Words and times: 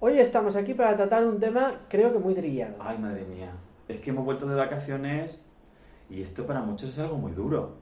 Hoy 0.00 0.18
estamos 0.18 0.56
aquí 0.56 0.72
para 0.74 0.96
tratar 0.96 1.26
un 1.26 1.38
tema 1.38 1.80
creo 1.88 2.12
que 2.12 2.18
muy 2.18 2.34
trillado. 2.34 2.76
Ay, 2.80 2.98
madre 2.98 3.24
mía. 3.24 3.52
Es 3.88 4.00
que 4.00 4.10
hemos 4.10 4.24
vuelto 4.24 4.46
de 4.46 4.54
vacaciones 4.56 5.50
y 6.08 6.22
esto 6.22 6.46
para 6.46 6.62
muchos 6.62 6.90
es 6.90 6.98
algo 6.98 7.16
muy 7.18 7.32
duro. 7.32 7.76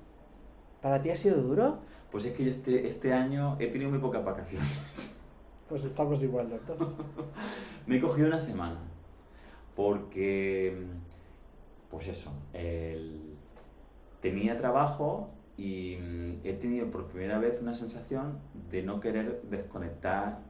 ¿Para 0.80 1.00
ti 1.00 1.10
ha 1.10 1.16
sido 1.16 1.40
duro? 1.40 1.78
Pues 2.10 2.24
es 2.24 2.32
que 2.34 2.44
yo 2.44 2.50
este, 2.50 2.88
este 2.88 3.12
año 3.12 3.56
he 3.60 3.68
tenido 3.68 3.90
muy 3.90 3.98
pocas 4.00 4.24
vacaciones. 4.24 5.18
Pues 5.68 5.84
estamos 5.84 6.22
igual, 6.22 6.50
doctor. 6.50 6.76
Me 7.86 7.96
he 7.96 8.00
cogido 8.00 8.26
una 8.28 8.40
semana. 8.40 8.76
Porque, 9.74 10.84
pues 11.90 12.08
eso, 12.08 12.30
el- 12.52 13.36
tenía 14.20 14.58
trabajo 14.58 15.30
y 15.56 15.94
he 16.44 16.52
tenido 16.60 16.90
por 16.90 17.06
primera 17.06 17.38
vez 17.38 17.62
una 17.62 17.72
sensación 17.72 18.38
de 18.70 18.82
no 18.82 19.00
querer 19.00 19.40
desconectar 19.48 20.40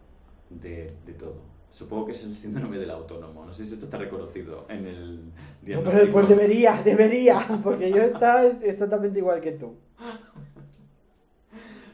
de, 0.61 0.97
de 1.07 1.13
todo. 1.15 1.53
Supongo 1.71 2.07
que 2.07 2.13
es 2.13 2.23
el 2.25 2.35
síndrome 2.35 2.79
del 2.79 2.91
autónomo. 2.91 3.45
No 3.47 3.55
sé 3.55 3.65
si 3.65 3.73
esto 3.75 3.87
está 3.87 3.97
reconocido 3.99 4.67
en 4.69 4.87
el 4.87 5.25
No, 5.27 5.33
diagnóstico. 5.63 6.01
pero 6.03 6.13
pues 6.13 6.29
debería, 6.29 6.83
debería, 6.85 7.47
porque 7.63 7.91
yo 7.91 8.03
estaba 8.03 8.43
exactamente 8.45 9.19
igual 9.19 9.41
que 9.41 9.53
tú. 9.53 9.75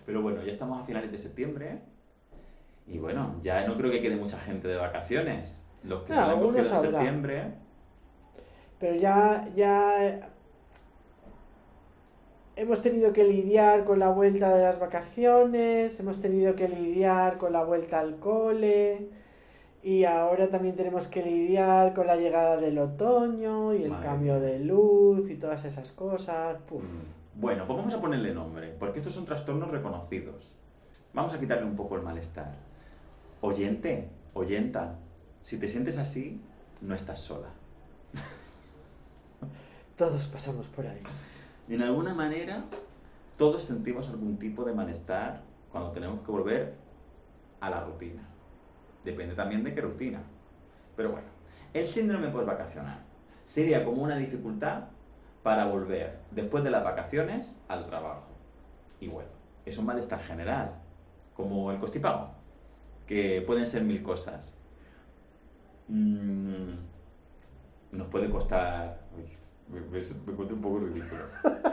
Pero 0.07 0.23
bueno, 0.23 0.43
ya 0.43 0.53
estamos 0.53 0.81
a 0.81 0.85
finales 0.85 1.13
de 1.13 1.19
septiembre. 1.19 1.81
Y 2.87 2.99
bueno, 2.99 3.37
ya 3.43 3.67
no 3.67 3.77
creo 3.77 3.91
que 3.91 4.01
quede 4.01 4.17
mucha 4.17 4.39
gente 4.39 4.67
de 4.69 4.77
vacaciones. 4.77 5.67
Los 5.85 6.03
que 6.05 6.15
se 6.15 6.19
han 6.21 6.41
cogido 6.41 6.59
en 6.75 6.81
septiembre. 6.81 7.55
Pero 8.81 8.97
ya, 8.97 9.47
ya 9.55 10.31
hemos 12.59 12.83
tenido 12.83 13.13
que 13.13 13.23
lidiar 13.23 13.85
con 13.85 14.01
la 14.01 14.11
vuelta 14.11 14.55
de 14.55 14.63
las 14.63 14.81
vacaciones, 14.81 15.99
hemos 16.01 16.21
tenido 16.21 16.57
que 16.57 16.69
lidiar 16.69 17.39
con 17.39 17.53
la 17.53 17.63
vuelta 17.63 18.01
al 18.01 18.17
cole 18.19 19.11
y 19.83 20.05
ahora 20.05 20.51
también 20.51 20.75
tenemos 20.75 21.07
que 21.07 21.23
lidiar 21.23 21.95
con 21.95 22.09
la 22.09 22.17
llegada 22.17 22.57
del 22.57 22.79
otoño 22.81 23.75
y 23.75 23.85
el 23.85 23.91
Madre 23.91 24.07
cambio 24.07 24.41
de 24.41 24.59
luz 24.59 25.31
y 25.31 25.37
todas 25.37 25.65
esas 25.65 25.93
cosas. 25.93 26.57
Puf. 26.69 26.83
Mm, 26.83 27.41
Bueno, 27.41 27.65
pues 27.65 27.79
vamos 27.79 27.95
a 27.95 28.01
ponerle 28.01 28.35
nombre, 28.35 28.75
porque 28.77 28.99
estos 28.99 29.15
son 29.15 29.25
trastornos 29.25 29.71
reconocidos. 29.71 30.53
Vamos 31.15 31.33
a 31.35 31.39
quitarle 31.39 31.65
un 31.65 31.77
poco 31.77 31.95
el 31.95 32.03
malestar. 32.03 32.57
Oyente, 33.41 34.09
oyenta, 34.35 34.99
si 35.45 35.59
te 35.59 35.69
sientes 35.69 35.97
así, 35.97 36.43
no 36.81 36.97
estás 36.97 37.21
sola. 37.21 37.49
Todos 39.97 40.27
pasamos 40.27 40.67
por 40.67 40.87
ahí. 40.87 41.01
De 41.69 41.85
alguna 41.85 42.15
manera, 42.15 42.65
todos 43.37 43.63
sentimos 43.63 44.09
algún 44.09 44.39
tipo 44.39 44.65
de 44.65 44.73
malestar 44.73 45.43
cuando 45.71 45.93
tenemos 45.93 46.23
que 46.23 46.33
volver 46.33 46.75
a 47.61 47.69
la 47.69 47.85
rutina. 47.85 48.23
Depende 49.05 49.35
también 49.35 49.63
de 49.63 49.75
qué 49.75 49.83
rutina. 49.83 50.23
Pero 50.97 51.13
bueno, 51.13 51.29
el 51.75 51.87
síndrome 51.87 52.29
postvacacional 52.29 53.01
sería 53.45 53.85
como 53.85 54.03
una 54.03 54.17
dificultad 54.17 54.85
para 55.43 55.67
volver 55.67 56.21
después 56.31 56.65
de 56.65 56.71
las 56.71 56.83
vacaciones 56.83 57.61
al 57.69 57.85
trabajo. 57.85 58.29
Y 58.99 59.09
bueno, 59.09 59.31
es 59.67 59.77
un 59.77 59.85
malestar 59.85 60.21
general, 60.21 60.75
como 61.35 61.71
el 61.71 61.79
constipado, 61.79 62.31
que 63.07 63.43
pueden 63.47 63.67
ser 63.67 63.83
mil 63.83 64.03
cosas. 64.03 64.57
Mm, 65.89 66.73
nos 67.93 68.09
puede 68.09 68.31
costar... 68.31 69.01
Me, 69.73 69.81
me, 69.81 69.89
me 69.91 70.33
encuentro 70.33 70.57
un 70.57 70.63
poco 70.63 70.79
ridículo. 70.81 71.23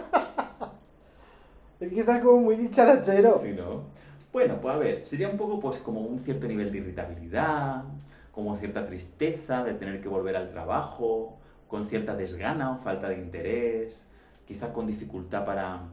Es 1.80 1.92
que 1.92 2.00
estás 2.00 2.22
como 2.22 2.40
muy 2.40 2.56
dicharachero. 2.56 3.38
Sí, 3.38 3.54
¿no? 3.54 3.84
Bueno, 4.32 4.60
pues 4.62 4.76
a 4.76 4.78
ver, 4.78 5.06
sería 5.06 5.30
un 5.30 5.38
poco 5.38 5.60
pues 5.60 5.78
como 5.80 6.02
un 6.02 6.20
cierto 6.20 6.48
nivel 6.48 6.72
de 6.72 6.80
irritabilidad, 6.80 7.84
como 8.32 8.56
cierta 8.56 8.86
tristeza 8.86 9.64
de 9.64 9.74
tener 9.74 10.02
que 10.02 10.08
volver 10.08 10.36
al 10.36 10.50
trabajo, 10.50 11.38
con 11.68 11.88
cierta 11.88 12.16
desgana 12.16 12.72
o 12.72 12.78
falta 12.78 13.10
de 13.10 13.18
interés, 13.18 14.08
quizás 14.46 14.72
con 14.72 14.88
dificultad 14.88 15.46
para, 15.46 15.84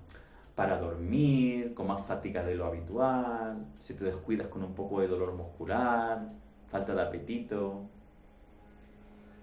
para 0.54 0.78
dormir, 0.78 1.74
con 1.74 1.88
más 1.88 2.06
fatiga 2.06 2.42
de 2.42 2.54
lo 2.54 2.66
habitual, 2.66 3.66
si 3.78 3.94
te 3.94 4.04
descuidas 4.04 4.48
con 4.48 4.62
un 4.62 4.74
poco 4.74 5.00
de 5.00 5.08
dolor 5.08 5.34
muscular, 5.34 6.28
falta 6.68 6.94
de 6.94 7.02
apetito, 7.02 7.88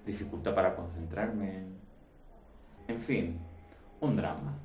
dificultad 0.06 0.54
para 0.54 0.76
concentrarme, 0.76 1.79
en 2.90 3.00
fin, 3.00 3.40
un 4.02 4.18
drama. 4.18 4.58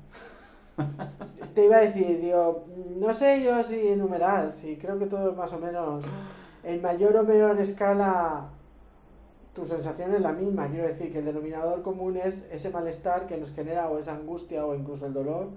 Te 1.53 1.65
iba 1.65 1.77
a 1.77 1.81
decir, 1.81 2.19
digo, 2.19 2.65
no 2.97 3.13
sé 3.13 3.41
yo 3.43 3.63
si 3.63 3.87
enumerar, 3.87 4.51
si 4.51 4.75
creo 4.75 4.99
que 4.99 5.05
todo 5.05 5.31
es 5.31 5.37
más 5.37 5.53
o 5.53 5.59
menos 5.59 6.03
en 6.63 6.81
mayor 6.81 7.15
o 7.15 7.23
menor 7.23 7.59
escala 7.59 8.49
tu 9.53 9.65
sensación 9.65 10.13
es 10.13 10.21
la 10.21 10.33
misma. 10.33 10.67
Quiero 10.67 10.85
decir 10.85 11.13
que 11.13 11.19
el 11.19 11.25
denominador 11.25 11.81
común 11.81 12.17
es 12.17 12.45
ese 12.51 12.71
malestar 12.71 13.25
que 13.25 13.37
nos 13.37 13.53
genera 13.53 13.87
o 13.89 13.97
esa 13.97 14.13
angustia 14.15 14.65
o 14.65 14.75
incluso 14.75 15.05
el 15.05 15.13
dolor 15.13 15.49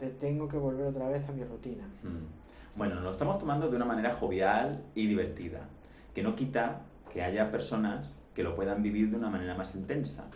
de 0.00 0.08
tengo 0.10 0.48
que 0.48 0.56
volver 0.56 0.86
otra 0.86 1.08
vez 1.08 1.28
a 1.28 1.32
mi 1.32 1.44
rutina. 1.44 1.84
Mm. 2.02 2.78
Bueno, 2.78 2.94
nos 2.94 3.04
lo 3.04 3.10
estamos 3.10 3.38
tomando 3.38 3.68
de 3.68 3.76
una 3.76 3.84
manera 3.84 4.14
jovial 4.14 4.82
y 4.94 5.06
divertida, 5.08 5.68
que 6.14 6.22
no 6.22 6.36
quita 6.36 6.82
que 7.12 7.22
haya 7.22 7.50
personas 7.50 8.22
que 8.34 8.44
lo 8.44 8.54
puedan 8.54 8.82
vivir 8.82 9.10
de 9.10 9.16
una 9.16 9.28
manera 9.28 9.54
más 9.54 9.74
intensa. 9.74 10.30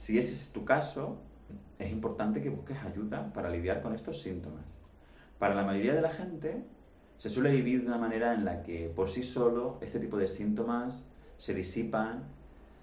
Si 0.00 0.18
ese 0.18 0.32
es 0.32 0.50
tu 0.54 0.64
caso, 0.64 1.18
es 1.78 1.92
importante 1.92 2.40
que 2.40 2.48
busques 2.48 2.78
ayuda 2.78 3.30
para 3.34 3.50
lidiar 3.50 3.82
con 3.82 3.94
estos 3.94 4.22
síntomas. 4.22 4.78
Para 5.38 5.54
la 5.54 5.62
mayoría 5.62 5.94
de 5.94 6.00
la 6.00 6.08
gente, 6.08 6.64
se 7.18 7.28
suele 7.28 7.52
vivir 7.52 7.82
de 7.82 7.88
una 7.88 7.98
manera 7.98 8.32
en 8.32 8.46
la 8.46 8.62
que 8.62 8.88
por 8.88 9.10
sí 9.10 9.22
solo 9.22 9.76
este 9.82 10.00
tipo 10.00 10.16
de 10.16 10.26
síntomas 10.26 11.10
se 11.36 11.52
disipan, 11.52 12.24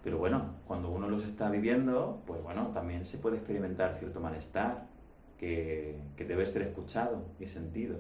pero 0.04 0.20
bueno, 0.20 0.58
cuando 0.68 0.92
uno 0.92 1.10
los 1.10 1.26
está 1.26 1.50
viviendo, 1.50 2.22
pues 2.28 2.44
bueno, 2.44 2.68
también 2.68 3.04
se 3.04 3.18
puede 3.18 3.38
experimentar 3.38 3.96
cierto 3.96 4.20
malestar 4.20 4.86
que, 5.40 6.00
debe 6.18 6.46
ser 6.46 6.62
escuchado 6.62 7.26
y 7.40 7.48
sentido. 7.48 7.98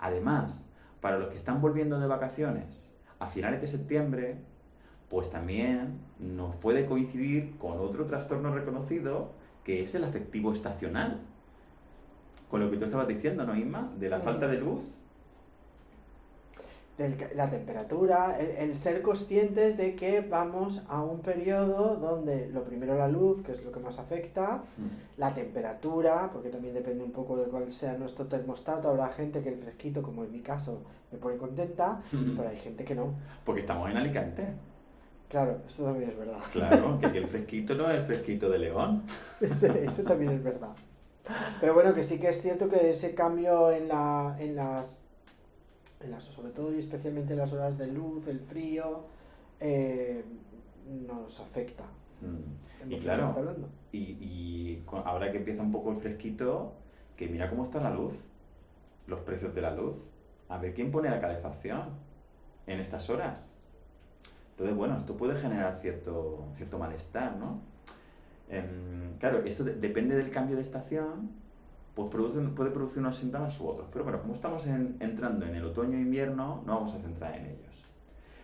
Además, 0.00 0.68
para 1.00 1.18
los 1.18 1.30
que 1.30 1.38
están 1.38 1.62
volviendo 1.62 1.98
de 1.98 2.06
vacaciones 2.06 2.92
a 3.20 3.26
finales 3.26 3.62
de 3.62 3.68
septiembre, 3.68 4.44
pues 5.08 5.30
también 5.30 6.00
nos 6.18 6.54
puede 6.56 6.86
coincidir 6.86 7.56
con 7.58 7.78
otro 7.80 8.04
trastorno 8.06 8.54
reconocido 8.54 9.30
que 9.64 9.82
es 9.82 9.94
el 9.94 10.04
afectivo 10.04 10.52
estacional. 10.52 11.20
Con 12.50 12.60
lo 12.60 12.70
que 12.70 12.78
tú 12.78 12.84
estabas 12.84 13.08
diciendo, 13.08 13.44
¿no, 13.44 13.54
Inma? 13.54 13.92
De 13.98 14.08
la 14.08 14.20
falta 14.20 14.48
de 14.48 14.58
luz. 14.58 14.82
La 17.36 17.48
temperatura, 17.48 18.36
el, 18.40 18.70
el 18.70 18.74
ser 18.74 19.02
conscientes 19.02 19.76
de 19.76 19.94
que 19.94 20.20
vamos 20.20 20.84
a 20.88 21.02
un 21.02 21.20
periodo 21.20 21.96
donde 21.96 22.48
lo 22.48 22.64
primero 22.64 22.98
la 22.98 23.06
luz, 23.06 23.42
que 23.42 23.52
es 23.52 23.64
lo 23.64 23.70
que 23.70 23.78
más 23.78 24.00
afecta, 24.00 24.64
la 25.16 25.32
temperatura, 25.32 26.30
porque 26.32 26.48
también 26.48 26.74
depende 26.74 27.04
un 27.04 27.12
poco 27.12 27.36
de 27.36 27.44
cuál 27.44 27.70
sea 27.70 27.96
nuestro 27.96 28.26
termostato. 28.26 28.88
Habrá 28.88 29.08
gente 29.08 29.42
que 29.42 29.50
el 29.50 29.58
fresquito, 29.58 30.02
como 30.02 30.24
en 30.24 30.32
mi 30.32 30.40
caso, 30.40 30.82
me 31.12 31.18
pone 31.18 31.36
contenta, 31.36 32.00
pero 32.36 32.48
hay 32.48 32.58
gente 32.58 32.84
que 32.84 32.96
no. 32.96 33.12
Porque 33.44 33.60
estamos 33.60 33.88
en 33.90 33.96
Alicante. 33.96 34.48
Claro, 35.28 35.60
esto 35.66 35.84
también 35.84 36.10
es 36.10 36.18
verdad. 36.18 36.38
Claro, 36.52 36.98
que 37.12 37.18
el 37.18 37.26
fresquito 37.26 37.74
no 37.74 37.90
es 37.90 37.96
el 37.98 38.02
fresquito 38.04 38.48
de 38.48 38.58
León. 38.58 39.02
Ese- 39.40 39.84
Eso 39.84 40.02
también 40.04 40.32
es 40.32 40.42
verdad. 40.42 40.70
Pero 41.60 41.74
bueno, 41.74 41.92
que 41.94 42.02
sí 42.02 42.18
que 42.18 42.28
es 42.30 42.40
cierto 42.40 42.68
que 42.70 42.90
ese 42.90 43.14
cambio 43.14 43.70
en, 43.70 43.88
la, 43.88 44.34
en 44.40 44.56
las, 44.56 45.02
en 46.00 46.10
las, 46.12 46.24
sobre 46.24 46.52
todo 46.52 46.74
y 46.74 46.78
especialmente 46.78 47.34
en 47.34 47.38
las 47.40 47.52
horas 47.52 47.76
de 47.76 47.88
luz, 47.88 48.26
el 48.28 48.40
frío, 48.40 49.04
eh, 49.60 50.24
nos 51.06 51.40
afecta. 51.40 51.84
Mm. 52.22 52.90
Y 52.92 52.98
claro. 53.00 53.34
Y, 53.92 53.98
y 53.98 54.82
ahora 55.04 55.30
que 55.30 55.38
empieza 55.38 55.62
un 55.62 55.72
poco 55.72 55.90
el 55.90 55.98
fresquito, 55.98 56.72
que 57.16 57.28
mira 57.28 57.50
cómo 57.50 57.64
está 57.64 57.80
la 57.80 57.90
luz, 57.90 58.28
los 59.06 59.20
precios 59.20 59.54
de 59.54 59.60
la 59.60 59.74
luz. 59.74 60.10
A 60.48 60.56
ver 60.56 60.72
quién 60.72 60.90
pone 60.90 61.10
la 61.10 61.20
calefacción 61.20 61.90
en 62.66 62.80
estas 62.80 63.10
horas. 63.10 63.54
Entonces, 64.58 64.76
bueno, 64.76 64.96
esto 64.98 65.16
puede 65.16 65.36
generar 65.36 65.78
cierto, 65.80 66.48
cierto 66.52 66.80
malestar, 66.80 67.36
¿no? 67.36 67.60
Em, 68.48 69.16
claro, 69.20 69.38
esto 69.44 69.62
de- 69.62 69.74
depende 69.74 70.16
del 70.16 70.32
cambio 70.32 70.56
de 70.56 70.62
estación, 70.62 71.30
pues 71.94 72.10
produce, 72.10 72.40
puede 72.48 72.72
producir 72.72 72.98
unos 72.98 73.16
síntomas 73.16 73.60
u 73.60 73.68
otros. 73.68 73.86
Pero 73.92 74.02
bueno, 74.02 74.20
como 74.20 74.34
estamos 74.34 74.66
en- 74.66 74.96
entrando 74.98 75.46
en 75.46 75.54
el 75.54 75.64
otoño-invierno, 75.64 76.64
no 76.66 76.74
vamos 76.74 76.92
a 76.94 76.98
centrar 76.98 77.36
en 77.36 77.46
ellos. 77.46 77.82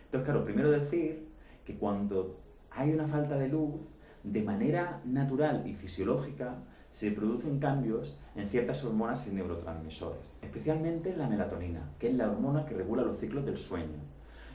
Entonces, 0.04 0.24
claro, 0.24 0.44
primero 0.44 0.70
decir 0.70 1.26
que 1.64 1.76
cuando 1.76 2.38
hay 2.70 2.92
una 2.92 3.08
falta 3.08 3.36
de 3.36 3.48
luz, 3.48 3.80
de 4.22 4.42
manera 4.42 5.00
natural 5.04 5.66
y 5.66 5.72
fisiológica, 5.72 6.58
se 6.92 7.10
producen 7.10 7.58
cambios 7.58 8.16
en 8.36 8.48
ciertas 8.48 8.84
hormonas 8.84 9.26
y 9.26 9.32
neurotransmisores, 9.34 10.44
especialmente 10.44 11.16
la 11.16 11.28
melatonina, 11.28 11.90
que 11.98 12.10
es 12.10 12.14
la 12.14 12.30
hormona 12.30 12.64
que 12.66 12.74
regula 12.76 13.02
los 13.02 13.18
ciclos 13.18 13.44
del 13.44 13.58
sueño. 13.58 13.98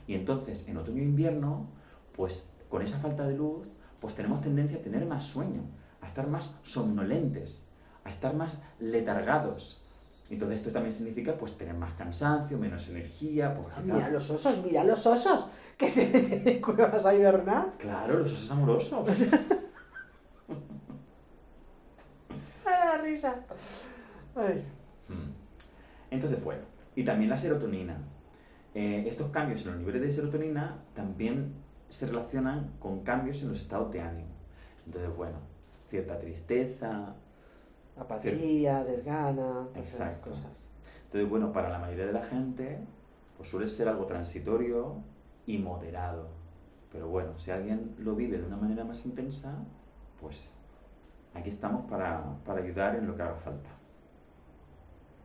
Y 0.09 0.15
entonces, 0.15 0.67
en 0.67 0.75
otoño 0.75 1.03
e 1.03 1.05
invierno, 1.05 1.67
pues 2.15 2.49
con 2.67 2.81
esa 2.81 2.97
falta 2.97 3.27
de 3.27 3.37
luz, 3.37 3.67
pues 4.01 4.15
tenemos 4.15 4.41
tendencia 4.41 4.79
a 4.79 4.81
tener 4.81 5.05
más 5.05 5.23
sueño, 5.23 5.61
a 6.01 6.07
estar 6.07 6.25
más 6.25 6.55
somnolentes, 6.63 7.65
a 8.03 8.09
estar 8.09 8.33
más 8.33 8.63
letargados. 8.79 9.83
Entonces 10.31 10.61
esto 10.61 10.71
también 10.71 10.93
significa 10.95 11.37
pues 11.37 11.59
tener 11.59 11.75
más 11.75 11.93
cansancio, 11.93 12.57
menos 12.57 12.89
energía, 12.89 13.53
pues 13.53 13.67
quizá- 13.75 13.81
Mira 13.93 14.09
los 14.09 14.27
osos, 14.31 14.63
mira 14.65 14.83
los 14.83 15.05
osos, 15.05 15.45
que 15.77 15.87
se 15.87 16.09
meten 16.11 16.47
en 16.47 16.59
cuevas 16.59 17.05
a 17.05 17.13
hibernar. 17.13 17.73
Claro, 17.77 18.17
los 18.17 18.31
osos 18.33 18.49
amorosos. 18.49 19.07
¡Ay, 22.65 22.85
la 22.87 22.97
risa! 22.97 23.41
Ay. 24.35 24.63
Mm. 25.07 25.31
Entonces, 26.09 26.43
bueno, 26.43 26.63
y 26.95 27.03
también 27.05 27.29
la 27.29 27.37
serotonina. 27.37 27.95
Eh, 28.73 29.05
estos 29.07 29.31
cambios 29.31 29.65
en 29.65 29.71
los 29.71 29.79
niveles 29.79 30.01
de 30.01 30.11
serotonina 30.11 30.83
también 30.93 31.53
se 31.87 32.05
relacionan 32.05 32.73
con 32.79 33.03
cambios 33.03 33.41
en 33.41 33.49
los 33.49 33.59
estados 33.59 33.91
de 33.91 34.01
ánimo. 34.01 34.29
Entonces, 34.85 35.15
bueno, 35.15 35.37
cierta 35.87 36.19
tristeza. 36.19 37.15
Apatía, 37.97 38.83
desgana, 38.85 39.67
todas 39.73 39.93
esas 39.93 40.17
cosas. 40.17 40.69
Entonces, 41.05 41.29
bueno, 41.29 41.51
para 41.51 41.69
la 41.69 41.79
mayoría 41.79 42.05
de 42.05 42.13
la 42.13 42.23
gente, 42.23 42.79
pues 43.35 43.49
suele 43.49 43.67
ser 43.67 43.89
algo 43.89 44.05
transitorio 44.05 45.03
y 45.45 45.57
moderado. 45.57 46.27
Pero 46.91 47.09
bueno, 47.09 47.37
si 47.37 47.51
alguien 47.51 47.95
lo 47.97 48.15
vive 48.15 48.37
de 48.37 48.45
una 48.45 48.57
manera 48.57 48.83
más 48.83 49.05
intensa, 49.05 49.57
pues 50.21 50.55
aquí 51.33 51.49
estamos 51.49 51.89
para, 51.89 52.23
para 52.45 52.61
ayudar 52.61 52.95
en 52.95 53.07
lo 53.07 53.15
que 53.15 53.23
haga 53.23 53.35
falta. 53.35 53.69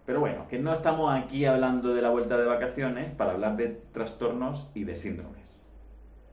Pero 0.07 0.21
bueno, 0.21 0.47
que 0.49 0.59
no 0.59 0.73
estamos 0.73 1.15
aquí 1.15 1.47
hablando 1.47 1.95
de 1.95 2.03
la 2.03 2.11
vuelta 2.11 2.37
de 2.37 2.47
vacaciones 2.47 3.13
para 3.15 3.33
hablar 3.33 3.57
de 3.57 3.69
trastornos 3.93 4.71
y 4.75 4.85
de 4.85 4.97
síndromes. 4.97 5.71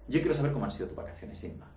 Yo 0.08 0.20
quiero 0.20 0.36
saber 0.36 0.52
cómo 0.52 0.66
han 0.66 0.72
sido 0.72 0.88
tus 0.88 0.98
vacaciones, 0.98 1.42
Inma. 1.46 1.72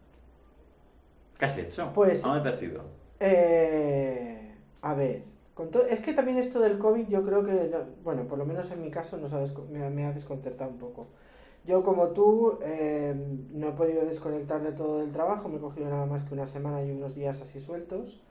¿Qué 1.39 1.45
has 1.45 1.57
hecho? 1.59 1.93
Pues- 1.95 2.25
¿A 2.25 2.29
dónde 2.29 2.43
te 2.43 2.49
has 2.49 2.63
ido? 2.63 2.83
Eh, 3.21 4.55
a 4.83 4.95
ver, 4.95 5.23
con 5.55 5.71
es 5.89 6.01
que 6.01 6.13
también 6.15 6.39
esto 6.39 6.59
del 6.61 6.79
COVID 6.79 7.07
yo 7.09 7.25
creo 7.25 7.45
que, 7.45 7.53
no- 7.71 7.85
bueno, 8.03 8.27
por 8.27 8.39
lo 8.39 8.45
menos 8.45 8.71
en 8.73 8.83
mi 8.83 8.91
caso 8.91 9.17
nos 9.19 9.33
ha 9.33 9.45
me, 9.71 9.85
ha- 9.85 9.91
me 9.91 10.05
ha 10.05 10.13
desconcertado 10.13 10.71
un 10.71 10.79
poco. 10.79 11.09
Yo 11.65 11.83
como 11.85 12.09
tú 12.09 12.59
eh, 12.63 13.15
no 13.53 13.69
he 13.69 13.73
podido 13.73 14.05
desconectar 14.05 14.63
de 14.63 14.73
todo 14.73 15.01
el 15.03 15.13
trabajo, 15.13 15.49
me 15.49 15.57
he 15.57 15.61
cogido 15.61 15.89
nada 15.89 16.07
más 16.07 16.25
que 16.25 16.35
una 16.35 16.47
semana 16.47 16.83
y 16.83 16.91
unos 16.91 17.15
días 17.15 17.41
así 17.41 17.61
sueltos 17.61 18.23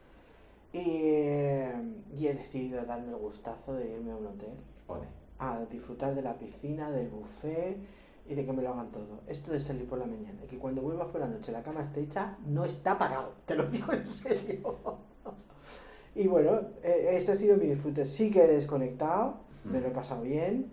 eh, 0.74 1.72
y 2.18 2.28
he 2.28 2.34
decidido 2.34 2.84
darme 2.84 3.10
el 3.10 3.18
gustazo 3.18 3.76
de 3.76 3.94
irme 3.94 4.12
a 4.12 4.16
un 4.16 4.26
hotel 4.26 4.54
Ole. 4.88 5.08
a 5.38 5.64
disfrutar 5.66 6.16
de 6.16 6.24
la 6.24 6.36
piscina, 6.38 6.90
del 6.90 7.10
buffet 7.10 7.78
y 8.28 8.34
de 8.34 8.46
que 8.46 8.54
me 8.54 8.64
lo 8.64 8.70
hagan 8.70 8.92
todo. 8.92 9.22
Esto 9.28 9.52
de 9.52 9.60
salir 9.60 9.88
por 9.88 10.00
la 10.00 10.06
mañana, 10.06 10.42
que 10.50 10.58
cuando 10.58 10.82
vuelvas 10.82 11.10
por 11.10 11.22
la 11.22 11.28
noche 11.28 11.52
la 11.52 11.62
cama 11.62 11.82
esté 11.82 12.02
hecha, 12.02 12.38
no 12.48 12.66
está 12.66 12.98
pagado, 12.98 13.34
te 13.46 13.56
lo 13.56 13.70
digo 13.70 13.94
en 13.94 14.06
serio. 14.06 14.80
y 16.16 16.28
bueno, 16.28 16.60
eh, 16.82 17.10
ese 17.12 17.34
ha 17.34 17.36
sido 17.36 17.58
mi 17.58 17.68
disfrute. 17.68 18.06
Sí 18.06 18.32
que 18.32 18.44
he 18.44 18.48
desconectado, 18.48 19.42
me 19.66 19.80
lo 19.80 19.88
he 19.88 19.92
pasado 19.92 20.24
bien. 20.24 20.72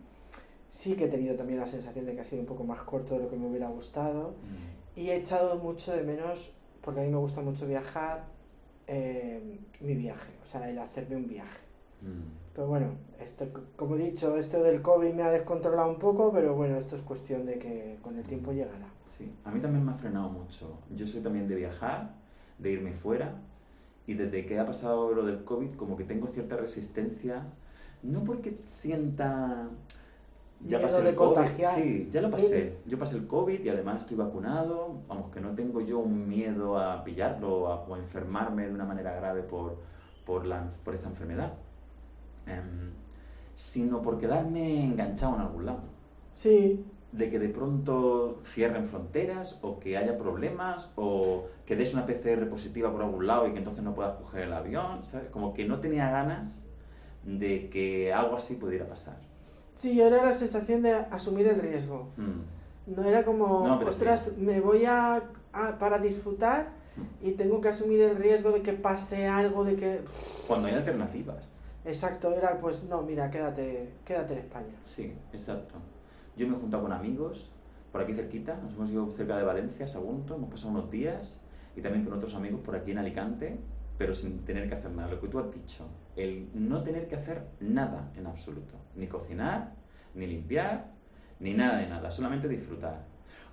Sí 0.68 0.94
que 0.94 1.06
he 1.06 1.08
tenido 1.08 1.34
también 1.34 1.58
la 1.58 1.66
sensación 1.66 2.06
de 2.06 2.14
que 2.14 2.20
ha 2.20 2.24
sido 2.24 2.40
un 2.40 2.46
poco 2.46 2.64
más 2.64 2.80
corto 2.82 3.16
de 3.16 3.24
lo 3.24 3.28
que 3.28 3.36
me 3.36 3.48
hubiera 3.48 3.68
gustado. 3.68 4.30
Mm. 4.30 5.00
Y 5.00 5.10
he 5.10 5.16
echado 5.16 5.56
mucho 5.58 5.92
de 5.92 6.04
menos, 6.04 6.54
porque 6.80 7.00
a 7.00 7.02
mí 7.02 7.10
me 7.10 7.18
gusta 7.18 7.42
mucho 7.42 7.66
viajar, 7.66 8.24
eh, 8.92 9.40
mi 9.80 9.94
viaje, 9.94 10.32
o 10.42 10.44
sea, 10.44 10.68
el 10.68 10.76
hacerme 10.78 11.14
un 11.14 11.28
viaje. 11.28 11.60
Mm. 12.02 12.52
Pero 12.52 12.66
bueno, 12.66 12.96
esto, 13.20 13.46
como 13.76 13.94
he 13.94 13.98
dicho, 13.98 14.36
esto 14.36 14.60
del 14.64 14.82
COVID 14.82 15.14
me 15.14 15.22
ha 15.22 15.30
descontrolado 15.30 15.88
un 15.88 16.00
poco, 16.00 16.32
pero 16.32 16.56
bueno, 16.56 16.76
esto 16.76 16.96
es 16.96 17.02
cuestión 17.02 17.46
de 17.46 17.60
que 17.60 17.98
con 18.02 18.18
el 18.18 18.24
tiempo 18.24 18.50
llegará. 18.50 18.88
Sí, 19.06 19.32
a 19.44 19.52
mí 19.52 19.60
también 19.60 19.84
me 19.84 19.92
ha 19.92 19.94
frenado 19.94 20.28
mucho. 20.28 20.80
Yo 20.96 21.06
soy 21.06 21.22
también 21.22 21.46
de 21.46 21.54
viajar, 21.54 22.16
de 22.58 22.72
irme 22.72 22.92
fuera, 22.92 23.40
y 24.08 24.14
desde 24.14 24.44
que 24.44 24.58
ha 24.58 24.66
pasado 24.66 25.12
lo 25.12 25.24
del 25.24 25.44
COVID, 25.44 25.76
como 25.76 25.96
que 25.96 26.02
tengo 26.02 26.26
cierta 26.26 26.56
resistencia, 26.56 27.44
no 28.02 28.24
porque 28.24 28.58
sienta... 28.64 29.68
Ya 30.62 30.76
Miedo 30.78 30.82
pasé 30.82 31.08
el 31.08 31.14
COVID, 31.14 31.34
contagiar. 31.34 31.74
sí, 31.74 32.08
ya 32.12 32.20
lo 32.20 32.30
pasé. 32.30 32.78
Yo 32.86 32.98
pasé 32.98 33.16
el 33.16 33.26
COVID 33.26 33.60
y 33.64 33.68
además 33.70 33.98
estoy 34.02 34.16
vacunado, 34.18 35.00
vamos, 35.08 35.30
que 35.32 35.40
no 35.40 35.54
tengo 35.54 35.80
yo 35.80 35.98
un 36.00 36.28
miedo 36.28 36.78
a 36.78 37.02
pillarlo 37.02 37.68
a- 37.68 37.76
o 37.84 37.94
a 37.94 37.98
enfermarme 37.98 38.66
de 38.66 38.74
una 38.74 38.84
manera 38.84 39.14
grave 39.14 39.42
por, 39.42 39.76
por, 40.26 40.44
la, 40.46 40.68
por 40.84 40.94
esta 40.94 41.08
enfermedad, 41.08 41.54
Em, 42.46 42.90
sino 43.54 44.02
por 44.02 44.18
quedarme 44.18 44.84
enganchado 44.84 45.34
en 45.36 45.40
algún 45.42 45.66
lado 45.66 45.80
Sí, 46.32 46.84
de 47.12 47.28
que 47.30 47.38
de 47.38 47.48
pronto 47.50 48.40
cierren 48.44 48.86
fronteras 48.86 49.58
o 49.62 49.78
que 49.78 49.96
haya 49.98 50.16
problemas 50.16 50.92
o 50.96 51.46
que 51.66 51.74
des 51.76 51.92
una 51.94 52.06
PCR 52.06 52.48
positiva 52.48 52.90
por 52.92 53.02
algún 53.02 53.26
lado 53.26 53.46
y 53.48 53.52
que 53.52 53.58
entonces 53.58 53.82
no 53.84 53.94
puedas 53.94 54.14
coger 54.14 54.44
el 54.44 54.52
avión, 54.52 55.04
¿sabes? 55.04 55.28
Como 55.30 55.52
que 55.54 55.64
no 55.66 55.80
tenía 55.80 56.10
ganas 56.10 56.68
de 57.24 57.68
que 57.68 58.12
algo 58.12 58.36
así 58.36 58.54
pudiera 58.56 58.86
pasar. 58.86 59.18
Sí, 59.80 60.00
era 60.00 60.22
la 60.24 60.32
sensación 60.32 60.82
de 60.82 60.92
asumir 60.92 61.46
el 61.48 61.58
riesgo. 61.60 62.08
Mm, 62.16 62.94
No 62.96 63.04
era 63.04 63.24
como, 63.24 63.66
No, 63.66 63.78
ostras, 63.88 64.36
me 64.38 64.60
voy 64.60 64.84
a, 64.84 65.22
a- 65.52 65.78
para 65.78 65.98
disfrutar 65.98 66.68
y 67.22 67.32
tengo 67.32 67.60
que 67.60 67.68
asumir 67.68 68.00
el 68.02 68.16
riesgo 68.16 68.50
de 68.52 68.62
que 68.62 68.72
pase 68.72 69.26
algo, 69.26 69.64
de 69.64 69.76
que... 69.76 70.00
Cuando 70.48 70.68
hay 70.68 70.74
alternativas. 70.74 71.60
Exacto, 71.84 72.32
era 72.34 72.58
pues, 72.58 72.84
no, 72.84 73.00
mira, 73.02 73.30
quédate, 73.30 73.90
quédate 74.04 74.32
en 74.34 74.38
España. 74.40 74.74
Sí, 74.82 75.14
exacto. 75.32 75.76
Yo 76.36 76.46
me 76.46 76.54
he 76.56 76.58
juntado 76.58 76.82
con 76.82 76.92
amigos 76.92 77.50
por 77.92 78.02
aquí 78.02 78.12
cerquita, 78.12 78.56
nos 78.62 78.74
hemos 78.74 78.90
ido 78.90 79.10
cerca 79.12 79.36
de 79.36 79.44
Valencia, 79.44 79.86
Sagunto, 79.88 80.34
hemos 80.36 80.50
pasado 80.50 80.70
unos 80.70 80.90
días 80.90 81.40
y 81.76 81.80
también 81.80 82.04
con 82.04 82.12
otros 82.14 82.34
amigos 82.34 82.60
por 82.60 82.74
aquí 82.76 82.90
en 82.92 82.98
Alicante, 82.98 83.58
pero 84.00 84.14
sin 84.14 84.46
tener 84.46 84.66
que 84.66 84.74
hacer 84.74 84.90
nada. 84.92 85.10
Lo 85.10 85.20
que 85.20 85.28
tú 85.28 85.38
has 85.38 85.52
dicho, 85.52 85.86
el 86.16 86.48
no 86.54 86.82
tener 86.82 87.06
que 87.06 87.16
hacer 87.16 87.46
nada 87.60 88.10
en 88.16 88.26
absoluto, 88.26 88.76
ni 88.96 89.06
cocinar, 89.06 89.74
ni 90.14 90.26
limpiar, 90.26 90.86
ni 91.38 91.52
nada 91.52 91.76
de 91.76 91.86
nada, 91.86 92.10
solamente 92.10 92.48
disfrutar. 92.48 93.04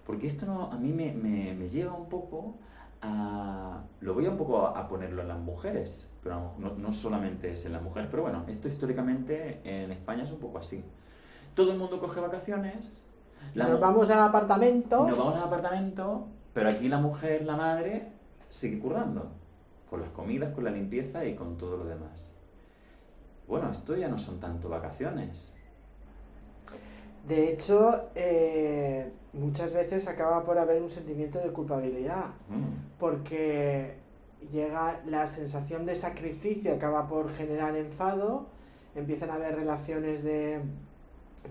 Porque 0.05 0.25
esto 0.25 0.45
no, 0.45 0.71
a 0.71 0.77
mí 0.77 0.94
me, 0.94 1.11
me, 1.11 1.53
me 1.53 1.67
lleva 1.67 1.94
un 1.95 2.07
poco 2.07 2.55
a... 3.01 3.83
Lo 3.99 4.13
voy 4.13 4.25
un 4.25 4.38
poco 4.38 4.65
a, 4.65 4.79
a 4.79 4.88
ponerlo 4.88 5.21
en 5.21 5.27
las 5.27 5.38
mujeres, 5.38 6.13
pero 6.23 6.53
no, 6.57 6.75
no 6.75 6.94
solamente 6.94 7.51
es 7.51 7.66
en 7.66 7.73
las 7.73 7.81
mujeres, 7.81 8.07
pero 8.09 8.23
bueno, 8.23 8.45
esto 8.47 8.69
históricamente 8.69 9.59
en 9.66 9.92
España 9.92 10.23
es 10.23 10.31
un 10.31 10.39
poco 10.39 10.59
así. 10.59 10.81
Todo 11.56 11.73
el 11.73 11.77
mundo 11.77 11.99
coge 11.99 12.21
vacaciones, 12.21 13.06
la 13.54 13.68
Nos 13.68 13.81
vamos 13.81 14.09
al 14.11 14.19
apartamento. 14.19 15.06
nos 15.06 15.18
vamos 15.18 15.35
al 15.35 15.44
apartamento, 15.44 16.30
pero 16.54 16.69
aquí 16.69 16.87
la 16.87 16.99
mujer, 16.99 17.44
la 17.44 17.57
madre, 17.57 18.13
sigue 18.47 18.80
currando. 18.80 19.45
Con 19.89 20.01
las 20.01 20.09
comidas, 20.09 20.53
con 20.53 20.63
la 20.63 20.71
limpieza 20.71 21.25
y 21.25 21.35
con 21.35 21.57
todo 21.57 21.77
lo 21.77 21.85
demás. 21.85 22.35
Bueno, 23.47 23.71
esto 23.71 23.95
ya 23.95 24.09
no 24.09 24.19
son 24.19 24.39
tanto 24.39 24.67
vacaciones. 24.67 25.56
De 27.27 27.51
hecho, 27.51 28.09
eh, 28.15 29.11
muchas 29.33 29.73
veces 29.73 30.07
acaba 30.07 30.44
por 30.44 30.57
haber 30.57 30.81
un 30.81 30.89
sentimiento 30.89 31.39
de 31.39 31.51
culpabilidad. 31.51 32.25
Mm, 32.49 32.97
porque 32.99 33.95
llega 34.51 35.01
la 35.06 35.27
sensación 35.27 35.85
de 35.85 35.95
sacrificio, 35.95 36.73
acaba 36.73 37.07
por 37.07 37.31
generar 37.33 37.75
enfado, 37.75 38.47
empiezan 38.95 39.29
a 39.29 39.35
haber 39.35 39.56
relaciones 39.56 40.23
de 40.23 40.61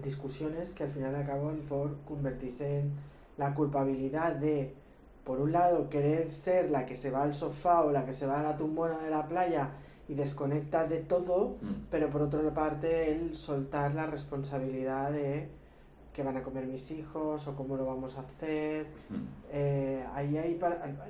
discusiones 0.02 0.72
que 0.72 0.84
al 0.84 0.90
final 0.90 1.14
acaban 1.14 1.60
por 1.68 1.96
convertirse 2.02 2.80
en 2.80 2.92
la 3.36 3.54
culpabilidad 3.54 4.36
de, 4.36 4.74
por 5.26 5.40
un 5.40 5.50
lado, 5.50 5.90
querer 5.90 6.30
ser 6.30 6.70
la 6.70 6.86
que 6.86 6.94
se 6.94 7.10
va 7.10 7.24
al 7.24 7.34
sofá 7.34 7.84
o 7.84 7.90
la 7.90 8.06
que 8.06 8.12
se 8.12 8.26
va 8.26 8.38
a 8.38 8.42
la 8.44 8.56
tumbona 8.56 8.96
de 9.00 9.10
la 9.10 9.26
playa 9.26 9.70
y 10.08 10.14
desconecta 10.14 10.86
de 10.86 11.00
todo, 11.00 11.56
mm, 11.60 11.86
pero 11.90 12.10
por 12.10 12.22
otra 12.22 12.40
parte 12.54 13.12
el 13.12 13.34
soltar 13.34 13.96
la 13.96 14.06
responsabilidad 14.06 15.10
de 15.10 15.48
qué 16.12 16.22
van 16.22 16.36
a 16.36 16.44
comer 16.44 16.68
mis 16.68 16.92
hijos 16.92 17.48
o 17.48 17.56
cómo 17.56 17.76
lo 17.76 17.84
vamos 17.84 18.16
a 18.16 18.20
hacer, 18.20 18.86
mm. 19.10 19.14
eh, 19.50 20.06
ahí 20.14 20.38
hay, 20.38 20.60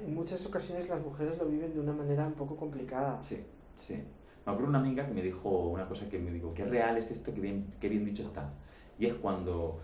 en 0.02 0.14
muchas 0.14 0.46
ocasiones 0.46 0.88
las 0.88 1.02
mujeres 1.02 1.36
lo 1.36 1.44
viven 1.44 1.74
de 1.74 1.80
una 1.80 1.92
manera 1.92 2.26
un 2.26 2.32
poco 2.32 2.56
complicada. 2.56 3.22
Sí, 3.22 3.44
sí. 3.74 4.02
Me 4.46 4.52
acuerdo 4.52 4.70
una 4.70 4.78
amiga 4.78 5.06
que 5.06 5.12
me 5.12 5.20
dijo 5.20 5.68
una 5.68 5.86
cosa 5.86 6.08
que 6.08 6.18
me 6.18 6.30
dijo, 6.30 6.54
qué 6.54 6.64
real 6.64 6.96
es 6.96 7.10
esto, 7.10 7.34
qué 7.34 7.40
bien, 7.42 7.74
qué 7.78 7.90
bien 7.90 8.06
dicho 8.06 8.22
está. 8.22 8.50
Y 8.98 9.04
es 9.04 9.14
cuando 9.14 9.78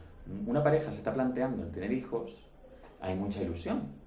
una 0.46 0.64
pareja 0.64 0.90
se 0.90 0.98
está 0.98 1.12
planteando 1.12 1.64
el 1.64 1.70
tener 1.70 1.92
hijos, 1.92 2.48
hay 2.98 3.14
mucha 3.14 3.42
ilusión. 3.42 4.01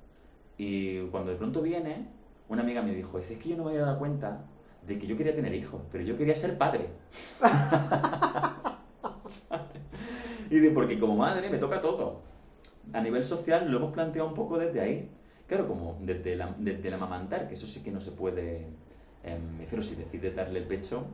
Y 0.57 1.01
cuando 1.07 1.31
de 1.31 1.37
pronto 1.37 1.61
viene, 1.61 2.07
una 2.49 2.61
amiga 2.61 2.81
me 2.81 2.93
dijo, 2.93 3.19
es 3.19 3.29
que 3.29 3.49
yo 3.49 3.57
no 3.57 3.65
me 3.65 3.71
había 3.71 3.83
dado 3.83 3.99
cuenta 3.99 4.45
de 4.85 4.99
que 4.99 5.07
yo 5.07 5.17
quería 5.17 5.35
tener 5.35 5.53
hijos, 5.53 5.81
pero 5.91 6.03
yo 6.03 6.17
quería 6.17 6.35
ser 6.35 6.57
padre. 6.57 6.87
y 10.49 10.59
de 10.59 10.71
porque 10.71 10.99
como 10.99 11.15
madre 11.15 11.49
me 11.49 11.57
toca 11.57 11.81
todo. 11.81 12.21
A 12.93 13.01
nivel 13.01 13.25
social 13.25 13.69
lo 13.69 13.77
hemos 13.77 13.93
planteado 13.93 14.27
un 14.27 14.35
poco 14.35 14.59
desde 14.59 14.79
ahí. 14.79 15.09
Claro, 15.47 15.67
como 15.67 15.97
desde, 16.01 16.35
la, 16.35 16.55
desde 16.57 16.87
el 16.87 16.93
amamantar, 16.93 17.47
que 17.47 17.55
eso 17.55 17.67
sí 17.67 17.83
que 17.83 17.91
no 17.91 18.01
se 18.01 18.11
puede... 18.11 18.67
Eh, 19.23 19.39
me 19.53 19.59
refiero, 19.59 19.83
si 19.83 19.95
decides 19.95 20.35
darle 20.35 20.59
el 20.59 20.65
pecho, 20.65 21.05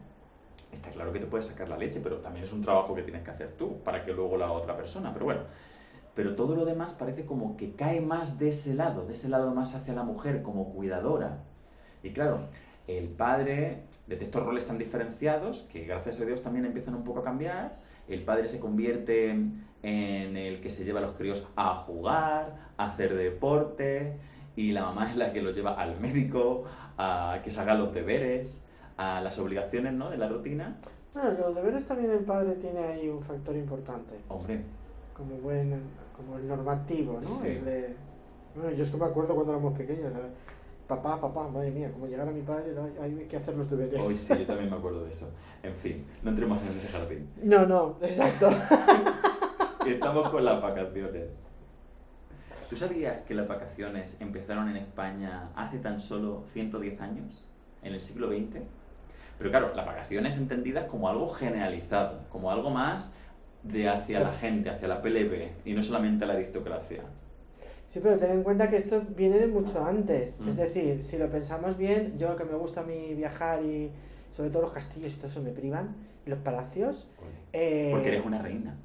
está 0.72 0.90
claro 0.92 1.14
que 1.14 1.20
te 1.20 1.28
puedes 1.28 1.48
sacar 1.48 1.70
la 1.70 1.78
leche, 1.78 2.02
pero 2.02 2.18
también 2.18 2.46
es 2.46 2.54
un 2.54 2.62
trabajo 2.62 2.94
que 2.94 3.04
tienes 3.04 3.24
que 3.24 3.32
hacer 3.32 3.54
tú, 3.54 3.82
para 3.84 4.04
que 4.04 4.14
luego 4.14 4.38
la 4.38 4.52
otra 4.52 4.76
persona. 4.76 5.14
Pero 5.14 5.26
bueno, 5.26 5.42
pero 6.16 6.36
todo 6.36 6.56
lo 6.56 6.66
demás 6.66 6.94
parece 6.94 7.26
como 7.26 7.58
que 7.58 7.74
cae 7.76 8.02
más 8.02 8.40
de 8.40 8.50
ese 8.50 8.74
lado, 8.74 9.06
de 9.06 9.14
ese 9.14 9.30
lado 9.30 9.54
más 9.54 9.76
hacia 9.76 9.94
la 9.94 10.04
mujer 10.04 10.42
como 10.42 10.74
cuidadora. 10.74 11.44
Y 12.04 12.12
claro, 12.12 12.48
el 12.88 13.08
padre, 13.10 13.84
de 14.08 14.16
estos 14.16 14.44
roles 14.44 14.68
tan 14.68 14.78
diferenciados, 14.78 15.64
que 15.72 15.86
gracias 15.86 16.20
a 16.22 16.26
Dios 16.26 16.42
también 16.42 16.66
empiezan 16.66 16.96
un 16.96 17.04
poco 17.04 17.20
a 17.20 17.24
cambiar, 17.24 17.80
el 18.08 18.24
padre 18.24 18.50
se 18.50 18.60
convierte 18.60 19.30
en 19.84 20.38
el 20.38 20.62
que 20.62 20.70
se 20.70 20.84
lleva 20.84 21.00
a 21.00 21.04
los 21.04 21.14
críos 21.14 21.48
a 21.56 21.76
jugar, 21.76 22.72
a 22.78 22.88
hacer 22.88 23.16
deporte, 23.16 24.18
y 24.56 24.74
la 24.74 24.84
mamá 24.84 25.10
es 25.10 25.18
la 25.18 25.32
que 25.32 25.42
los 25.42 25.56
lleva 25.56 25.74
al 25.74 26.00
médico, 26.00 26.66
a 26.98 27.40
que 27.44 27.52
se 27.52 27.62
hagan 27.62 27.80
los 27.80 27.94
deberes, 27.94 28.66
a 28.98 29.22
las 29.22 29.40
obligaciones 29.40 29.94
¿no? 29.94 30.10
de 30.10 30.18
la 30.18 30.28
rutina. 30.28 30.78
Bueno, 31.14 31.32
los 31.32 31.56
deberes 31.56 31.88
también 31.88 32.12
el 32.12 32.24
padre 32.24 32.56
tiene 32.56 32.80
ahí 32.80 33.10
un 33.10 33.22
factor 33.22 33.56
importante. 33.56 34.16
Hombre. 34.28 34.62
Como 35.16 35.36
buen, 35.38 35.82
como 36.16 36.38
el 36.38 36.48
normativo, 36.48 37.20
¿no? 37.22 37.28
Sí. 37.28 37.48
El 37.48 37.66
de- 37.66 37.96
bueno, 38.56 38.72
yo 38.72 38.84
es 38.84 38.90
que 38.90 38.98
me 38.98 39.06
acuerdo 39.06 39.34
cuando 39.36 39.54
éramos 39.54 39.78
pequeños, 39.78 40.12
¿sabes? 40.12 40.32
papá, 40.88 41.22
papá, 41.22 41.48
madre 41.48 41.72
mía, 41.72 41.90
como 41.90 42.06
llegara 42.06 42.32
mi 42.32 42.42
padre, 42.42 42.76
hay 43.02 43.14
que 43.26 43.38
hacer 43.38 43.56
los 43.56 43.70
deberes. 43.70 43.98
Hoy 44.02 44.14
sí, 44.14 44.34
yo 44.40 44.46
también 44.46 44.70
me 44.70 44.76
acuerdo 44.76 45.06
de 45.06 45.12
eso. 45.12 45.32
En 45.64 45.74
fin, 45.74 46.06
no 46.22 46.32
entremos 46.32 46.62
en 46.64 46.78
ese 46.78 46.90
jardín. 46.90 47.30
No, 47.44 47.66
no, 47.66 47.96
exacto. 48.02 48.50
Estamos 49.86 50.30
con 50.30 50.44
las 50.44 50.62
vacaciones. 50.62 51.30
¿Tú 52.70 52.76
sabías 52.76 53.22
que 53.22 53.34
las 53.36 53.48
vacaciones 53.48 54.20
empezaron 54.20 54.68
en 54.70 54.76
España 54.78 55.50
hace 55.56 55.80
tan 55.80 56.02
solo 56.02 56.44
110 56.52 57.00
años? 57.00 57.46
En 57.84 57.94
el 57.94 58.02
siglo 58.02 58.28
XX. 58.30 58.60
Pero 59.38 59.50
claro, 59.50 59.72
las 59.74 59.86
vacaciones 59.86 60.36
entendidas 60.36 60.86
como 60.88 61.08
algo 61.10 61.30
generalizado, 61.30 62.26
como 62.30 62.52
algo 62.52 62.70
más 62.70 63.16
de 63.64 63.90
hacia 63.90 64.20
la 64.20 64.32
gente, 64.32 64.70
hacia 64.70 64.88
la 64.88 65.02
PLB, 65.02 65.50
y 65.66 65.74
no 65.74 65.84
solamente 65.84 66.24
a 66.26 66.28
la 66.28 66.34
aristocracia. 66.34 67.04
Sí, 67.88 68.00
pero 68.02 68.18
ten 68.18 68.32
en 68.32 68.44
cuenta 68.44 68.70
que 68.70 68.78
esto 68.78 69.04
viene 69.18 69.38
de 69.38 69.48
mucho 69.48 69.84
antes. 69.84 70.40
Mm. 70.40 70.48
Es 70.48 70.56
decir, 70.56 71.04
si 71.04 71.18
lo 71.18 71.30
pensamos 71.30 71.78
bien, 71.78 72.18
yo 72.18 72.36
que 72.38 72.46
me 72.46 72.56
gusta 72.56 72.82
a 72.82 72.84
mí 72.86 73.14
viajar 73.16 73.64
y 73.64 73.92
sobre 74.32 74.50
todo 74.50 74.62
los 74.62 74.72
castillos 74.72 75.14
y 75.14 75.18
todo 75.18 75.28
eso 75.28 75.42
me 75.42 75.52
privan, 75.52 75.96
los 76.26 76.40
palacios, 76.40 77.08
eh, 77.54 77.90
Porque 77.92 78.10
eres 78.10 78.26
una 78.26 78.42
reina. 78.42 78.78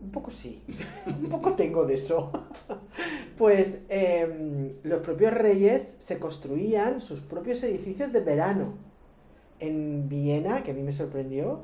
Un 0.00 0.10
poco 0.10 0.30
sí, 0.30 0.62
un 1.06 1.28
poco 1.28 1.52
tengo 1.54 1.84
de 1.84 1.94
eso. 1.94 2.32
Pues 3.36 3.82
em, 3.88 4.72
los 4.82 5.00
propios 5.02 5.32
reyes 5.32 5.96
se 6.00 6.18
construían 6.18 7.00
sus 7.00 7.20
propios 7.20 7.62
edificios 7.62 8.12
de 8.12 8.18
verano. 8.18 8.74
En 9.60 10.08
Viena, 10.08 10.64
que 10.64 10.72
a 10.72 10.74
mí 10.74 10.82
me 10.82 10.92
sorprendió, 10.92 11.62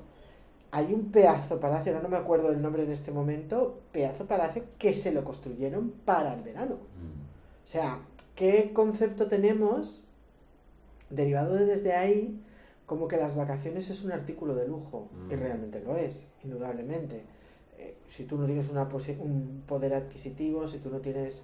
hay 0.76 0.92
un 0.92 1.12
pedazo 1.12 1.60
palacio, 1.60 1.98
no 2.02 2.08
me 2.08 2.16
acuerdo 2.16 2.50
el 2.50 2.60
nombre 2.60 2.82
en 2.82 2.90
este 2.90 3.12
momento, 3.12 3.78
pedazo 3.92 4.26
palacio 4.26 4.64
que 4.76 4.92
se 4.92 5.12
lo 5.12 5.22
construyeron 5.22 5.90
para 6.04 6.34
el 6.34 6.42
verano. 6.42 6.74
O 6.74 7.66
sea, 7.66 8.00
¿qué 8.34 8.72
concepto 8.74 9.28
tenemos 9.28 10.00
derivado 11.10 11.54
de 11.54 11.64
desde 11.64 11.92
ahí 11.94 12.40
como 12.86 13.06
que 13.06 13.16
las 13.16 13.36
vacaciones 13.36 13.88
es 13.88 14.02
un 14.04 14.10
artículo 14.10 14.54
de 14.56 14.66
lujo? 14.66 15.08
Y 15.30 15.34
Mm. 15.36 15.38
realmente 15.38 15.80
lo 15.80 15.96
es, 15.96 16.26
indudablemente. 16.42 17.22
Eh, 17.78 17.94
si 18.08 18.24
tú 18.24 18.36
no 18.36 18.46
tienes 18.46 18.68
una 18.70 18.88
un 19.20 19.62
poder 19.68 19.94
adquisitivo, 19.94 20.66
si 20.66 20.78
tú 20.78 20.90
no 20.90 20.98
tienes 20.98 21.42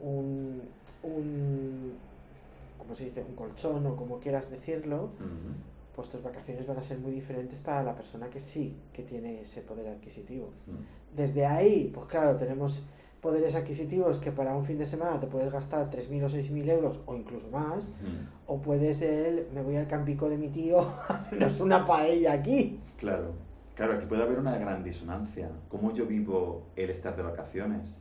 un, 0.00 0.62
un, 1.02 1.94
¿cómo 2.78 2.94
se 2.94 3.06
dice? 3.06 3.24
Un 3.28 3.34
colchón 3.34 3.84
o 3.86 3.96
como 3.96 4.20
quieras 4.20 4.50
decirlo, 4.52 5.08
Mm. 5.18 5.67
Pues 5.98 6.10
tus 6.10 6.22
vacaciones 6.22 6.64
van 6.64 6.76
a 6.78 6.82
ser 6.84 7.00
muy 7.00 7.10
diferentes 7.10 7.58
para 7.58 7.82
la 7.82 7.92
persona 7.92 8.30
que 8.30 8.38
sí, 8.38 8.76
que 8.92 9.02
tiene 9.02 9.40
ese 9.40 9.62
poder 9.62 9.88
adquisitivo. 9.88 10.46
Mm. 10.68 11.16
Desde 11.16 11.44
ahí, 11.44 11.90
pues 11.92 12.06
claro, 12.06 12.36
tenemos 12.36 12.84
poderes 13.20 13.56
adquisitivos 13.56 14.20
que 14.20 14.30
para 14.30 14.54
un 14.54 14.64
fin 14.64 14.78
de 14.78 14.86
semana 14.86 15.18
te 15.18 15.26
puedes 15.26 15.50
gastar 15.52 15.90
3.000 15.90 16.22
o 16.22 16.28
6.000 16.28 16.68
euros 16.70 17.00
o 17.06 17.16
incluso 17.16 17.48
más, 17.50 17.88
Mm. 18.00 18.28
o 18.46 18.62
puedes 18.62 19.02
el, 19.02 19.48
me 19.52 19.60
voy 19.60 19.74
al 19.74 19.88
campico 19.88 20.28
de 20.28 20.38
mi 20.38 20.50
tío 20.50 20.78
a 21.08 21.14
hacernos 21.14 21.58
una 21.58 21.84
paella 21.84 22.32
aquí. 22.34 22.78
Claro, 22.96 23.32
claro, 23.74 23.94
aquí 23.94 24.06
puede 24.06 24.22
haber 24.22 24.38
una 24.38 24.56
gran 24.56 24.84
disonancia. 24.84 25.50
¿Cómo 25.68 25.92
yo 25.92 26.06
vivo 26.06 26.62
el 26.76 26.90
estar 26.90 27.16
de 27.16 27.24
vacaciones? 27.24 27.98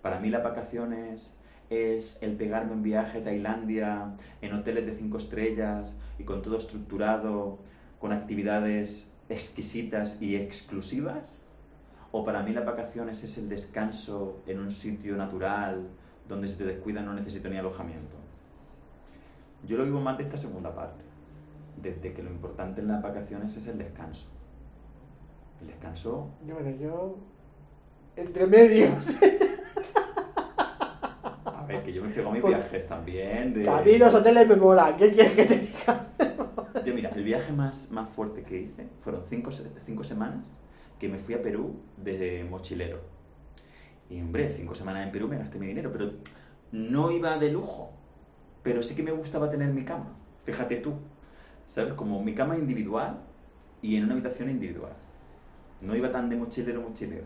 Para 0.00 0.20
mí 0.20 0.30
las 0.30 0.44
vacaciones 0.44 1.32
es 1.72 2.22
el 2.22 2.36
pegarme 2.36 2.72
un 2.72 2.82
viaje 2.82 3.18
a 3.18 3.24
Tailandia 3.24 4.14
en 4.40 4.52
hoteles 4.52 4.84
de 4.86 4.94
cinco 4.94 5.18
estrellas 5.18 5.96
y 6.18 6.24
con 6.24 6.42
todo 6.42 6.58
estructurado, 6.58 7.58
con 7.98 8.12
actividades 8.12 9.14
exquisitas 9.28 10.20
y 10.20 10.36
exclusivas. 10.36 11.46
O 12.10 12.24
para 12.24 12.42
mí 12.42 12.52
las 12.52 12.66
vacaciones 12.66 13.24
es 13.24 13.38
el 13.38 13.48
descanso 13.48 14.42
en 14.46 14.60
un 14.60 14.70
sitio 14.70 15.16
natural 15.16 15.88
donde 16.28 16.48
si 16.48 16.58
te 16.58 16.64
descuidas 16.64 17.04
no 17.04 17.14
necesito 17.14 17.48
ni 17.48 17.56
alojamiento. 17.56 18.16
Yo 19.66 19.78
lo 19.78 19.84
vivo 19.84 20.00
más 20.00 20.18
de 20.18 20.24
esta 20.24 20.36
segunda 20.36 20.74
parte, 20.74 21.04
desde 21.80 22.12
que 22.12 22.22
lo 22.22 22.30
importante 22.30 22.80
en 22.80 22.88
las 22.88 23.02
vacaciones 23.02 23.56
es 23.56 23.66
el 23.68 23.78
descanso. 23.78 24.28
El 25.60 25.68
descanso, 25.68 26.30
Y 26.46 26.50
bueno, 26.50 26.70
yo, 26.70 27.16
entre 28.16 28.46
medios, 28.46 29.16
ver, 31.76 31.82
que 31.84 31.92
yo 31.92 32.02
me 32.02 32.08
pego 32.10 32.30
mis 32.30 32.40
Pues- 32.40 32.54
viajes 32.56 32.88
también. 32.88 33.54
De... 33.54 33.68
a 33.68 33.80
mí 33.82 33.98
los 33.98 34.14
hoteles 34.14 34.48
me 34.48 34.56
molan, 34.56 34.96
¿qué 34.96 35.12
quieres 35.12 35.32
que 35.32 35.44
te 35.44 35.58
diga? 35.58 36.06
Yo, 36.84 36.94
mira, 36.94 37.10
el 37.10 37.22
viaje 37.24 37.52
más, 37.52 37.90
más 37.92 38.08
fuerte 38.10 38.42
que 38.42 38.60
hice 38.60 38.88
fueron 39.00 39.22
cinco, 39.24 39.50
cinco 39.52 40.02
semanas 40.04 40.60
que 40.98 41.08
me 41.08 41.18
fui 41.18 41.34
a 41.34 41.42
Perú 41.42 41.80
de 41.96 42.44
mochilero. 42.48 42.98
Y 44.10 44.20
hombre, 44.20 44.50
cinco 44.50 44.74
semanas 44.74 45.04
en 45.06 45.12
Perú 45.12 45.28
me 45.28 45.38
gasté 45.38 45.58
mi 45.58 45.66
dinero, 45.66 45.90
pero 45.92 46.10
no 46.72 47.10
iba 47.10 47.38
de 47.38 47.50
lujo. 47.52 47.92
Pero 48.62 48.82
sí 48.82 48.94
que 48.94 49.02
me 49.02 49.10
gustaba 49.12 49.50
tener 49.50 49.72
mi 49.72 49.84
cama. 49.84 50.16
Fíjate 50.44 50.76
tú, 50.76 50.94
¿sabes? 51.66 51.94
Como 51.94 52.22
mi 52.22 52.34
cama 52.34 52.56
individual 52.56 53.20
y 53.80 53.96
en 53.96 54.04
una 54.04 54.14
habitación 54.14 54.50
individual. 54.50 54.92
No 55.80 55.96
iba 55.96 56.10
tan 56.12 56.28
de 56.28 56.36
mochilero 56.36 56.80
mochilero. 56.82 57.24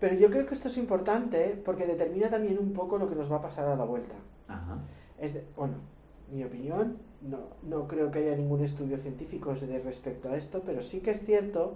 Pero 0.00 0.16
yo 0.16 0.30
creo 0.30 0.46
que 0.46 0.54
esto 0.54 0.68
es 0.68 0.78
importante 0.78 1.60
porque 1.64 1.86
determina 1.86 2.30
también 2.30 2.58
un 2.58 2.72
poco 2.72 2.98
lo 2.98 3.08
que 3.08 3.14
nos 3.14 3.30
va 3.30 3.36
a 3.36 3.42
pasar 3.42 3.68
a 3.68 3.76
la 3.76 3.84
vuelta. 3.84 4.14
Ajá. 4.48 4.78
Es 5.18 5.34
de- 5.34 5.44
bueno, 5.56 5.74
mi 6.32 6.42
opinión, 6.42 6.98
no, 7.20 7.38
no 7.62 7.86
creo 7.86 8.10
que 8.10 8.20
haya 8.20 8.34
ningún 8.36 8.62
estudio 8.64 8.96
científico 8.98 9.52
de 9.54 9.78
respecto 9.80 10.30
a 10.30 10.36
esto, 10.36 10.62
pero 10.64 10.80
sí 10.80 11.00
que 11.00 11.10
es 11.10 11.24
cierto 11.26 11.74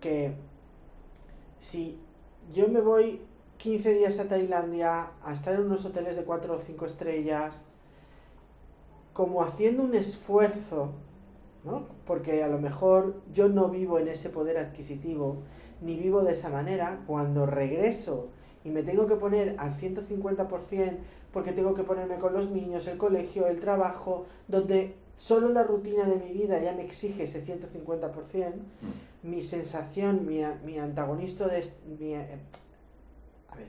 que 0.00 0.34
si 1.58 1.98
yo 2.52 2.68
me 2.68 2.80
voy 2.80 3.22
15 3.56 3.94
días 3.94 4.18
a 4.18 4.28
Tailandia 4.28 5.12
a 5.22 5.32
estar 5.32 5.54
en 5.54 5.62
unos 5.62 5.86
hoteles 5.86 6.16
de 6.16 6.24
4 6.24 6.54
o 6.54 6.58
5 6.58 6.84
estrellas, 6.84 7.66
como 9.14 9.42
haciendo 9.42 9.84
un 9.84 9.94
esfuerzo, 9.94 10.90
¿no? 11.64 11.86
Porque 12.04 12.42
a 12.42 12.48
lo 12.48 12.58
mejor 12.58 13.22
yo 13.32 13.48
no 13.48 13.68
vivo 13.70 13.98
en 13.98 14.08
ese 14.08 14.28
poder 14.28 14.58
adquisitivo, 14.58 15.44
ni 15.84 15.96
vivo 15.96 16.22
de 16.22 16.32
esa 16.32 16.48
manera, 16.48 17.02
cuando 17.06 17.46
regreso 17.46 18.28
y 18.64 18.70
me 18.70 18.82
tengo 18.82 19.06
que 19.06 19.16
poner 19.16 19.54
al 19.58 19.72
150% 19.78 20.96
porque 21.32 21.52
tengo 21.52 21.74
que 21.74 21.82
ponerme 21.82 22.18
con 22.18 22.32
los 22.32 22.50
niños, 22.50 22.86
el 22.86 22.96
colegio, 22.96 23.46
el 23.46 23.60
trabajo, 23.60 24.24
donde 24.48 24.94
solo 25.16 25.48
la 25.50 25.62
rutina 25.64 26.04
de 26.04 26.16
mi 26.16 26.32
vida 26.32 26.60
ya 26.60 26.72
me 26.72 26.84
exige 26.84 27.24
ese 27.24 27.44
150%, 27.44 28.54
Mm. 28.82 29.28
mi 29.28 29.42
sensación, 29.42 30.26
mi, 30.26 30.40
mi 30.64 30.78
antagonista 30.78 31.46
de... 31.48 31.64
mi, 31.98 32.14
eh, 32.14 32.38
a 33.50 33.56
ver, 33.56 33.66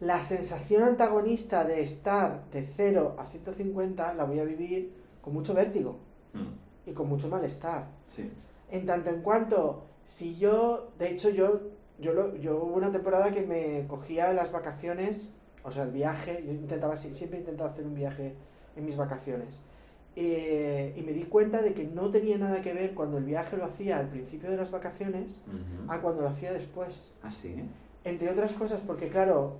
la 0.00 0.20
sensación 0.22 0.82
antagonista 0.82 1.64
de 1.64 1.82
estar 1.82 2.44
de 2.52 2.66
0 2.66 3.16
a 3.18 3.26
150 3.26 4.14
la 4.14 4.24
voy 4.24 4.38
a 4.40 4.44
vivir 4.44 4.92
con 5.22 5.32
mucho 5.34 5.54
vértigo 5.54 5.96
Mm. 6.32 6.90
y 6.90 6.92
con 6.94 7.08
mucho 7.08 7.28
malestar. 7.28 7.86
Sí. 8.08 8.28
En 8.70 8.86
tanto 8.86 9.10
en 9.10 9.22
cuanto, 9.22 9.84
si 10.04 10.36
yo, 10.38 10.92
de 10.98 11.10
hecho 11.10 11.30
yo, 11.30 11.60
yo, 11.98 12.12
lo, 12.12 12.36
yo 12.36 12.56
hubo 12.62 12.74
una 12.74 12.90
temporada 12.92 13.30
que 13.32 13.42
me 13.42 13.86
cogía 13.88 14.32
las 14.32 14.52
vacaciones, 14.52 15.30
o 15.62 15.70
sea, 15.72 15.84
el 15.84 15.90
viaje, 15.92 16.42
yo 16.46 16.52
intentaba, 16.52 16.94
sie- 16.96 17.14
siempre 17.14 17.38
he 17.38 17.40
intentado 17.40 17.70
hacer 17.70 17.86
un 17.86 17.94
viaje 17.94 18.34
en 18.76 18.84
mis 18.84 18.96
vacaciones. 18.96 19.60
Eh, 20.16 20.92
y 20.96 21.02
me 21.02 21.12
di 21.12 21.24
cuenta 21.24 21.60
de 21.60 21.74
que 21.74 21.84
no 21.84 22.10
tenía 22.10 22.38
nada 22.38 22.62
que 22.62 22.72
ver 22.72 22.94
cuando 22.94 23.18
el 23.18 23.24
viaje 23.24 23.56
lo 23.56 23.64
hacía 23.64 23.98
al 23.98 24.08
principio 24.08 24.48
de 24.50 24.56
las 24.56 24.70
vacaciones 24.70 25.40
Ujú. 25.48 25.90
a 25.92 26.00
cuando 26.00 26.22
lo 26.22 26.28
hacía 26.28 26.52
después. 26.52 27.14
Ah, 27.22 27.32
sí. 27.32 27.56
Entre 28.04 28.30
otras 28.30 28.52
cosas 28.52 28.82
porque, 28.82 29.08
claro, 29.08 29.56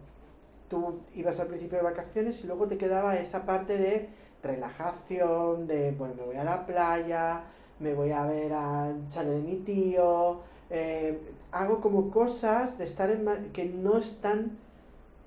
tú 0.68 1.00
ibas 1.14 1.40
al 1.40 1.48
principio 1.48 1.78
de 1.78 1.84
vacaciones 1.84 2.44
y 2.44 2.46
luego 2.46 2.68
te 2.68 2.76
quedaba 2.78 3.16
esa 3.16 3.46
parte 3.46 3.78
de 3.78 4.08
relajación, 4.42 5.66
de, 5.66 5.92
bueno, 5.92 6.14
me 6.14 6.22
voy 6.22 6.36
a 6.36 6.44
la 6.44 6.66
playa, 6.66 7.44
me 7.80 7.94
voy 7.94 8.10
a 8.12 8.24
ver 8.24 8.52
al 8.52 9.08
chale 9.08 9.30
de 9.30 9.42
mi 9.42 9.56
tío, 9.56 10.40
eh, 10.70 11.20
hago 11.52 11.80
como 11.80 12.10
cosas 12.10 12.78
de 12.78 12.84
estar 12.84 13.10
en 13.10 13.50
que 13.52 13.66
no 13.66 13.98
están 13.98 14.58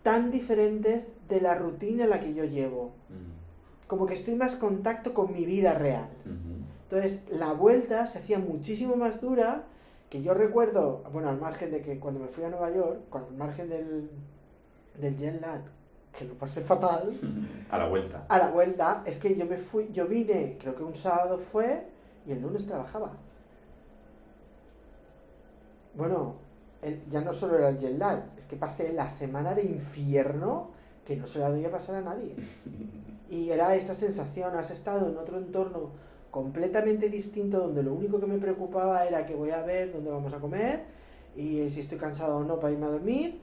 tan 0.04 0.32
diferentes 0.32 1.10
de 1.28 1.42
la 1.42 1.56
rutina 1.56 2.06
en 2.06 2.10
la 2.10 2.20
que 2.20 2.34
yo 2.34 2.46
llevo. 2.46 2.92
Como 3.88 4.06
que 4.06 4.14
estoy 4.14 4.36
más 4.36 4.56
contacto 4.56 5.14
con 5.14 5.34
mi 5.34 5.46
vida 5.46 5.74
real. 5.74 6.10
Entonces, 6.84 7.24
la 7.30 7.52
vuelta 7.54 8.08
se 8.08 8.20
hacía 8.20 8.40
muchísimo 8.40 8.96
más 8.96 9.22
dura, 9.22 9.66
que 10.10 10.24
yo 10.24 10.34
recuerdo, 10.34 11.04
bueno, 11.12 11.30
al 11.30 11.38
margen 11.38 11.72
de 11.72 11.82
que 11.82 12.00
cuando 12.00 12.22
me 12.22 12.28
fui 12.28 12.46
a 12.46 12.50
Nueva 12.50 12.72
York, 12.72 13.00
al 13.12 13.36
margen 13.36 13.70
del, 13.70 14.10
del 14.98 15.18
jet 15.18 15.42
lag, 15.42 15.62
que 16.18 16.26
lo 16.26 16.36
pasé 16.36 16.62
fatal. 16.62 17.12
A 17.70 17.78
la 17.78 17.88
vuelta. 17.90 18.26
A 18.30 18.38
la 18.38 18.50
vuelta, 18.50 19.04
es 19.06 19.20
que 19.20 19.36
yo 19.36 19.46
me 19.46 19.58
fui, 19.58 19.90
yo 19.92 20.08
vine, 20.08 20.58
creo 20.60 20.76
que 20.76 20.84
un 20.84 20.96
sábado 20.96 21.38
fue, 21.38 21.86
y 22.28 22.34
el 22.34 22.42
lunes 22.42 22.68
trabajaba. 22.68 23.14
Bueno, 25.96 26.36
ya 27.10 27.22
no 27.22 27.34
solo 27.34 27.58
era 27.58 27.70
el 27.70 27.78
jet 27.78 27.98
lag, 27.98 28.24
es 28.38 28.46
que 28.46 28.56
pasé 28.56 28.94
la 28.94 29.10
semana 29.10 29.56
de 29.56 29.64
infierno 29.64 30.70
que 31.06 31.16
no 31.16 31.26
se 31.26 31.40
la 31.40 31.50
doy 31.50 31.66
a 31.66 31.72
pasar 31.72 31.96
a 31.96 32.02
nadie. 32.02 32.36
Y 33.30 33.50
era 33.50 33.76
esa 33.76 33.94
sensación, 33.94 34.56
has 34.56 34.72
estado 34.72 35.10
en 35.10 35.18
otro 35.18 35.38
entorno 35.38 35.90
completamente 36.32 37.10
distinto 37.10 37.60
donde 37.60 37.84
lo 37.84 37.94
único 37.94 38.22
que 38.22 38.26
me 38.26 38.38
preocupaba 38.38 39.06
era 39.06 39.26
que 39.26 39.36
voy 39.36 39.52
a 39.52 39.64
ver 39.64 39.92
dónde 39.92 40.12
vamos 40.12 40.32
a 40.32 40.40
comer 40.40 40.86
y 41.36 41.70
si 41.70 41.82
estoy 41.82 41.98
cansado 41.98 42.38
o 42.38 42.46
no 42.46 42.58
para 42.58 42.72
irme 42.72 42.86
a 42.86 42.90
dormir. 42.90 43.42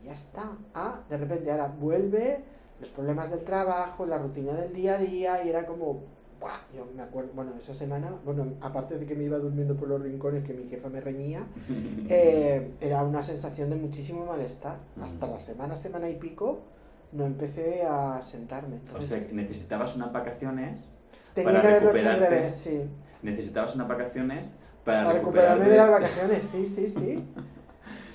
Y 0.00 0.06
ya 0.06 0.12
está. 0.12 0.52
Ah, 0.72 1.00
de 1.08 1.16
repente 1.16 1.50
ahora 1.50 1.66
vuelve 1.66 2.44
los 2.78 2.90
problemas 2.90 3.30
del 3.30 3.44
trabajo, 3.44 4.06
la 4.06 4.18
rutina 4.18 4.52
del 4.52 4.72
día 4.72 4.94
a 4.94 4.98
día 4.98 5.44
y 5.44 5.48
era 5.48 5.66
como, 5.66 6.04
¡buah! 6.40 6.58
Yo 6.74 6.86
me 6.96 7.02
acuerdo, 7.02 7.30
bueno, 7.34 7.52
esa 7.58 7.74
semana, 7.74 8.12
bueno, 8.24 8.54
aparte 8.60 8.98
de 8.98 9.06
que 9.06 9.14
me 9.14 9.24
iba 9.24 9.38
durmiendo 9.38 9.76
por 9.76 9.88
los 9.88 10.02
rincones 10.02 10.44
que 10.44 10.54
mi 10.54 10.68
jefa 10.68 10.88
me 10.88 11.00
reñía, 11.00 11.46
eh, 12.08 12.72
era 12.80 13.04
una 13.04 13.22
sensación 13.22 13.70
de 13.70 13.76
muchísimo 13.76 14.24
malestar. 14.24 14.78
Mm. 14.96 15.02
Hasta 15.02 15.26
la 15.26 15.38
semana, 15.38 15.76
semana 15.76 16.08
y 16.08 16.16
pico, 16.16 16.60
no 17.12 17.26
empecé 17.26 17.82
a 17.82 18.20
sentarme. 18.22 18.76
O 18.76 18.78
Entonces, 18.78 19.08
sea, 19.08 19.26
que 19.26 19.34
necesitabas 19.34 19.94
unas 19.96 20.12
vacaciones, 20.12 20.96
tenía 21.34 21.52
para 21.62 21.78
que 21.80 22.08
al 22.08 22.20
revés, 22.20 22.54
sí. 22.54 22.88
necesitabas 23.22 23.74
unas 23.74 23.88
vacaciones 23.88 24.48
para, 24.84 25.04
Para 25.04 25.18
recuperarme 25.18 25.68
de 25.68 25.76
las 25.76 25.90
vacaciones, 25.90 26.42
sí, 26.42 26.64
sí, 26.64 26.88
sí. 26.88 27.24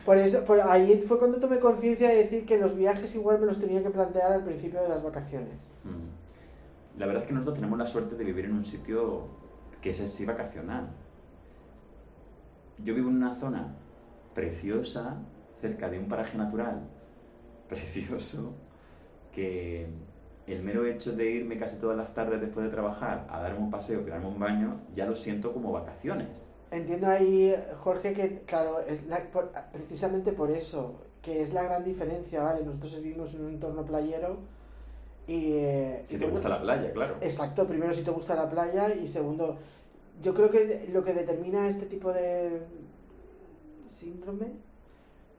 Por 0.03 0.17
eso, 0.17 0.45
por 0.45 0.61
ahí 0.61 1.03
fue 1.07 1.17
cuando 1.17 1.39
tomé 1.39 1.59
conciencia 1.59 2.09
de 2.09 2.17
decir 2.17 2.45
que 2.45 2.57
los 2.57 2.75
viajes 2.75 3.15
igual 3.15 3.39
me 3.39 3.47
los 3.47 3.59
tenía 3.59 3.81
que 3.81 3.89
plantear 3.89 4.33
al 4.33 4.43
principio 4.43 4.81
de 4.81 4.89
las 4.89 5.03
vacaciones. 5.03 5.69
Mm. 5.83 6.24
La 6.97 7.05
verdad 7.05 7.23
es 7.23 7.27
que 7.27 7.33
nosotros 7.33 7.55
tenemos 7.55 7.77
la 7.77 7.85
suerte 7.85 8.15
de 8.15 8.23
vivir 8.23 8.45
en 8.45 8.53
un 8.53 8.65
sitio 8.65 9.27
que 9.81 9.89
es 9.89 10.01
así 10.01 10.25
vacacional. 10.25 10.89
Yo 12.83 12.93
vivo 12.95 13.09
en 13.09 13.17
una 13.17 13.35
zona 13.35 13.75
preciosa, 14.33 15.17
cerca 15.59 15.89
de 15.89 15.99
un 15.99 16.07
paraje 16.07 16.37
natural 16.37 16.87
precioso, 17.69 18.53
que 19.31 19.87
el 20.47 20.61
mero 20.63 20.85
hecho 20.85 21.15
de 21.15 21.29
irme 21.31 21.57
casi 21.57 21.79
todas 21.79 21.97
las 21.97 22.13
tardes 22.13 22.39
después 22.39 22.65
de 22.65 22.71
trabajar 22.71 23.27
a 23.29 23.41
darme 23.41 23.59
un 23.59 23.71
paseo, 23.71 24.03
que 24.05 24.11
darme 24.11 24.27
un 24.27 24.39
baño, 24.39 24.81
ya 24.93 25.05
lo 25.05 25.15
siento 25.15 25.53
como 25.53 25.71
vacaciones. 25.71 26.53
Entiendo 26.71 27.07
ahí, 27.07 27.55
Jorge, 27.83 28.13
que 28.13 28.41
claro, 28.45 28.79
es 28.81 29.07
la- 29.07 29.23
por- 29.31 29.51
precisamente 29.71 30.31
por 30.33 30.51
eso, 30.51 31.01
que 31.21 31.41
es 31.41 31.53
la 31.53 31.63
gran 31.63 31.83
diferencia, 31.83 32.43
¿vale? 32.43 32.63
Nosotros 32.65 33.01
vivimos 33.01 33.33
en 33.33 33.45
un 33.45 33.49
entorno 33.53 33.83
playero. 33.85 34.37
Eh, 35.27 36.03
Si 36.05 36.15
y 36.15 36.19
te 36.19 36.25
gusta 36.27 36.49
la 36.49 36.61
playa, 36.61 36.91
claro. 36.93 37.15
Exacto, 37.21 37.67
primero 37.67 37.91
si 37.91 38.03
te 38.03 38.11
gusta 38.11 38.35
la 38.35 38.49
playa 38.49 38.93
y 38.93 39.07
segundo, 39.07 39.57
yo 40.21 40.33
creo 40.33 40.49
que 40.49 40.87
lo 40.91 41.03
que 41.03 41.13
determina 41.13 41.67
este 41.67 41.85
tipo 41.87 42.11
de 42.13 42.61
síndrome 43.89 44.47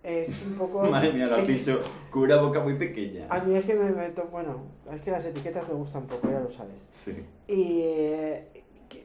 es 0.02 0.42
un 0.46 0.54
poco... 0.54 0.82
Madre 0.90 1.12
mía, 1.12 1.26
lo 1.26 1.36
has 1.36 1.46
dicho 1.46 1.80
con 2.10 2.22
una 2.22 2.40
boca 2.40 2.60
muy 2.60 2.74
pequeña. 2.78 3.26
A 3.28 3.40
mí 3.40 3.54
es 3.54 3.64
que 3.64 3.74
me 3.74 3.90
meto, 3.90 4.28
bueno, 4.30 4.62
es 4.92 5.00
que 5.02 5.10
las 5.10 5.24
etiquetas 5.24 5.66
me 5.68 5.74
gustan 5.74 6.02
un 6.02 6.08
poco, 6.08 6.30
ya 6.30 6.40
lo 6.40 6.50
sabes. 6.50 6.86
Sí. 6.92 7.24
Y 7.48 7.80
eh, 7.82 8.48
que, 8.88 9.04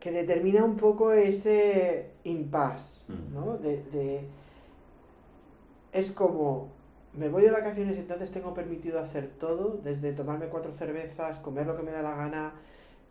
que 0.00 0.10
determina 0.12 0.64
un 0.64 0.76
poco 0.76 1.12
ese 1.12 2.10
impasse, 2.24 3.02
Mm. 3.08 3.34
¿no? 3.34 3.56
De, 3.58 3.82
de- 3.92 4.24
es 5.92 6.12
como, 6.12 6.68
me 7.14 7.28
voy 7.28 7.42
de 7.42 7.50
vacaciones 7.50 7.96
y 7.96 8.00
entonces 8.00 8.30
tengo 8.30 8.54
permitido 8.54 8.98
hacer 8.98 9.30
todo, 9.38 9.78
desde 9.84 10.12
tomarme 10.12 10.46
cuatro 10.46 10.72
cervezas, 10.72 11.38
comer 11.38 11.66
lo 11.66 11.76
que 11.76 11.82
me 11.82 11.90
da 11.90 12.02
la 12.02 12.14
gana, 12.16 12.54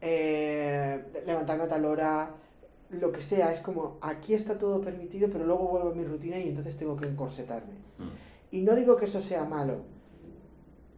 eh, 0.01 1.03
levantarme 1.25 1.65
a 1.65 1.67
tal 1.67 1.85
hora, 1.85 2.35
lo 2.89 3.11
que 3.11 3.21
sea, 3.21 3.51
es 3.53 3.61
como, 3.61 3.97
aquí 4.01 4.33
está 4.33 4.57
todo 4.57 4.81
permitido, 4.81 5.29
pero 5.31 5.45
luego 5.45 5.67
vuelvo 5.69 5.89
a 5.91 5.93
mi 5.95 6.03
rutina 6.03 6.37
y 6.39 6.49
entonces 6.49 6.77
tengo 6.77 6.97
que 6.97 7.07
encorsetarme. 7.07 7.73
Mm. 7.99 8.55
Y 8.55 8.61
no 8.63 8.75
digo 8.75 8.95
que 8.97 9.05
eso 9.05 9.21
sea 9.21 9.45
malo. 9.45 9.83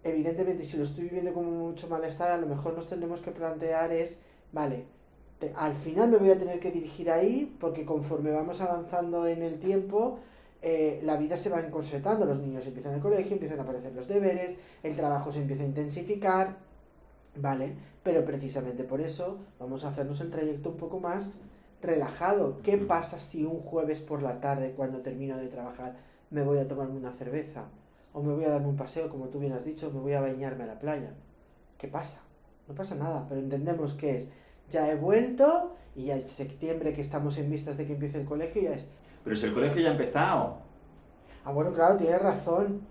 Evidentemente, 0.04 0.66
si 0.66 0.78
lo 0.78 0.84
estoy 0.84 1.06
viviendo 1.06 1.34
como 1.34 1.52
mucho 1.52 1.88
malestar, 1.88 2.32
a 2.32 2.38
lo 2.38 2.48
mejor 2.48 2.74
nos 2.74 2.90
tendremos 2.90 3.22
que 3.22 3.32
plantear 3.32 3.92
es, 3.94 4.20
vale, 4.52 4.86
te- 5.40 5.54
al 5.56 5.74
final 5.74 6.10
me 6.10 6.18
voy 6.18 6.32
a 6.32 6.40
tener 6.40 6.60
que 6.60 6.72
dirigir 6.72 7.10
ahí 7.10 7.56
porque 7.60 7.86
conforme 7.86 8.32
vamos 8.32 8.60
avanzando 8.62 9.28
en 9.28 9.44
el 9.44 9.60
tiempo, 9.60 10.20
eh, 10.66 11.02
la 11.04 11.18
vida 11.18 11.36
se 11.36 11.50
va 11.50 11.60
encorsetando, 11.60 12.26
los 12.26 12.40
niños 12.40 12.66
empiezan 12.66 12.94
el 12.94 13.02
colegio, 13.02 13.34
empiezan 13.34 13.60
a 13.60 13.64
aparecer 13.64 13.94
los 13.94 14.08
deberes, 14.08 14.56
el 14.82 14.96
trabajo 14.96 15.30
se 15.30 15.42
empieza 15.42 15.64
a 15.64 15.66
intensificar, 15.66 16.56
¿vale? 17.36 17.76
Pero 18.02 18.24
precisamente 18.24 18.86
por 18.86 19.02
eso 19.02 19.40
vamos 19.60 19.84
a 19.84 19.90
hacernos 19.90 20.22
el 20.22 20.32
trayecto 20.32 20.70
un 20.70 20.78
poco 20.78 21.02
más 21.02 21.40
relajado. 21.82 22.62
¿Qué 22.64 22.78
pasa 22.78 23.20
si 23.20 23.44
un 23.44 23.60
jueves 23.60 24.00
por 24.00 24.22
la 24.22 24.40
tarde, 24.40 24.72
cuando 24.72 25.02
termino 25.02 25.38
de 25.38 25.50
trabajar, 25.50 25.98
me 26.30 26.44
voy 26.44 26.60
a 26.60 26.68
tomarme 26.68 26.96
una 26.96 27.12
cerveza? 27.12 27.66
O 28.14 28.24
me 28.24 28.34
voy 28.34 28.46
a 28.46 28.50
darme 28.50 28.68
un 28.68 28.78
paseo, 28.78 29.10
como 29.10 29.28
tú 29.28 29.40
bien 29.40 29.52
has 29.52 29.66
dicho, 29.66 29.92
me 29.92 30.00
voy 30.00 30.14
a 30.14 30.22
bañarme 30.22 30.64
a 30.64 30.68
la 30.68 30.80
playa. 30.80 31.14
¿Qué 31.78 31.90
pasa? 31.90 32.22
No 32.70 32.74
pasa 32.74 32.96
nada, 32.96 33.26
pero 33.28 33.42
entendemos 33.42 33.96
que 33.96 34.16
es, 34.16 34.30
ya 34.70 34.90
he 34.90 34.96
vuelto 34.96 35.76
y 35.94 36.06
ya 36.06 36.16
es 36.16 36.32
septiembre 36.32 36.94
que 36.94 37.02
estamos 37.02 37.38
en 37.38 37.52
vistas 37.52 37.78
de 37.78 37.86
que 37.86 37.94
empiece 37.96 38.22
el 38.22 38.26
colegio 38.26 38.62
ya 38.62 38.72
es... 38.72 38.92
Pero 39.24 39.36
si 39.36 39.46
el 39.46 39.54
colegio 39.54 39.82
ya 39.82 39.90
ha 39.90 39.94
empezado. 39.94 40.58
Ah, 41.46 41.52
bueno, 41.52 41.74
claro, 41.74 41.98
tienes 41.98 42.22
razón. 42.22 42.82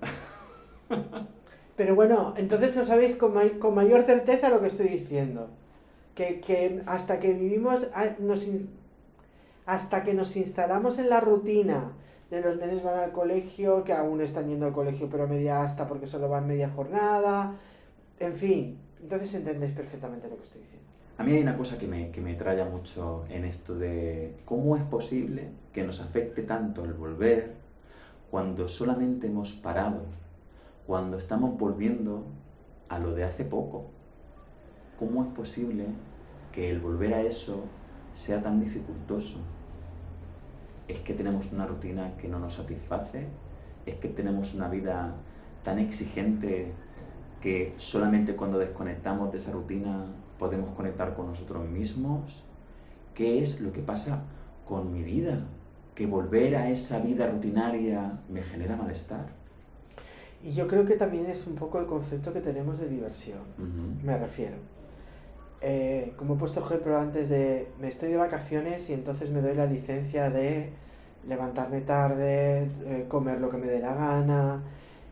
Pero 1.76 1.94
bueno, 1.94 2.34
entonces 2.36 2.76
no 2.76 2.84
sabéis 2.84 3.16
con, 3.16 3.32
con 3.58 3.74
mayor 3.74 4.04
certeza 4.04 4.50
lo 4.50 4.60
que 4.60 4.66
estoy 4.66 4.88
diciendo. 4.88 5.50
Que, 6.14 6.40
que 6.40 6.82
hasta 6.86 7.18
que 7.20 7.32
vivimos, 7.32 7.88
ah, 7.94 8.10
nos 8.18 8.46
hasta 9.64 10.02
que 10.02 10.12
nos 10.14 10.36
instalamos 10.36 10.98
en 10.98 11.08
la 11.08 11.20
rutina 11.20 11.92
de 12.30 12.40
los 12.40 12.56
nenes 12.56 12.82
van 12.82 12.98
al 12.98 13.12
colegio, 13.12 13.84
que 13.84 13.92
aún 13.92 14.20
están 14.20 14.48
yendo 14.48 14.66
al 14.66 14.72
colegio 14.72 15.08
pero 15.10 15.28
media 15.28 15.62
hasta 15.62 15.86
porque 15.86 16.06
solo 16.06 16.28
van 16.28 16.46
media 16.46 16.70
jornada, 16.70 17.54
en 18.18 18.34
fin, 18.34 18.80
entonces 19.00 19.34
entendéis 19.34 19.72
perfectamente 19.72 20.28
lo 20.28 20.36
que 20.36 20.42
estoy 20.42 20.62
diciendo. 20.62 20.91
A 21.22 21.24
mí 21.24 21.34
hay 21.34 21.42
una 21.44 21.56
cosa 21.56 21.78
que 21.78 21.86
me, 21.86 22.10
que 22.10 22.20
me 22.20 22.34
traya 22.34 22.64
mucho 22.64 23.26
en 23.28 23.44
esto 23.44 23.76
de 23.76 24.38
cómo 24.44 24.76
es 24.76 24.82
posible 24.82 25.50
que 25.72 25.84
nos 25.84 26.00
afecte 26.00 26.42
tanto 26.42 26.84
el 26.84 26.94
volver 26.94 27.54
cuando 28.28 28.66
solamente 28.66 29.28
hemos 29.28 29.52
parado, 29.52 30.02
cuando 30.84 31.18
estamos 31.18 31.56
volviendo 31.56 32.24
a 32.88 32.98
lo 32.98 33.14
de 33.14 33.22
hace 33.22 33.44
poco. 33.44 33.84
¿Cómo 34.98 35.22
es 35.22 35.28
posible 35.28 35.84
que 36.50 36.72
el 36.72 36.80
volver 36.80 37.14
a 37.14 37.22
eso 37.22 37.66
sea 38.14 38.42
tan 38.42 38.58
dificultoso? 38.58 39.38
¿Es 40.88 40.98
que 41.02 41.14
tenemos 41.14 41.52
una 41.52 41.68
rutina 41.68 42.16
que 42.16 42.26
no 42.26 42.40
nos 42.40 42.54
satisface? 42.54 43.28
¿Es 43.86 43.94
que 43.94 44.08
tenemos 44.08 44.54
una 44.54 44.68
vida 44.68 45.14
tan 45.62 45.78
exigente 45.78 46.72
que 47.40 47.74
solamente 47.76 48.34
cuando 48.34 48.58
desconectamos 48.58 49.30
de 49.30 49.38
esa 49.38 49.52
rutina 49.52 50.06
podemos 50.42 50.70
conectar 50.70 51.14
con 51.14 51.28
nosotros 51.28 51.64
mismos? 51.68 52.42
¿Qué 53.14 53.44
es 53.44 53.60
lo 53.60 53.72
que 53.72 53.80
pasa 53.80 54.24
con 54.66 54.92
mi 54.92 55.04
vida? 55.04 55.38
Que 55.94 56.04
volver 56.04 56.56
a 56.56 56.68
esa 56.68 56.98
vida 56.98 57.30
rutinaria 57.30 58.18
me 58.28 58.42
genera 58.42 58.74
malestar. 58.74 59.26
Y 60.42 60.52
yo 60.52 60.66
creo 60.66 60.84
que 60.84 60.96
también 60.96 61.26
es 61.26 61.46
un 61.46 61.54
poco 61.54 61.78
el 61.78 61.86
concepto 61.86 62.32
que 62.32 62.40
tenemos 62.40 62.80
de 62.80 62.88
diversión. 62.88 63.38
Ujú. 63.56 64.04
Me 64.04 64.18
refiero. 64.18 64.56
Eh, 65.60 66.12
como 66.16 66.34
he 66.34 66.38
puesto 66.38 66.58
ejemplo 66.58 66.98
antes 66.98 67.28
de 67.28 67.68
me 67.80 67.86
estoy 67.86 68.08
de 68.08 68.16
vacaciones 68.16 68.90
y 68.90 68.94
entonces 68.94 69.30
me 69.30 69.40
doy 69.40 69.54
la 69.54 69.66
licencia 69.66 70.28
de 70.28 70.72
levantarme 71.28 71.82
tarde, 71.82 72.68
eh, 72.84 73.06
comer 73.08 73.40
lo 73.40 73.48
que 73.48 73.58
me 73.58 73.68
dé 73.68 73.78
la 73.78 73.94
gana. 73.94 74.64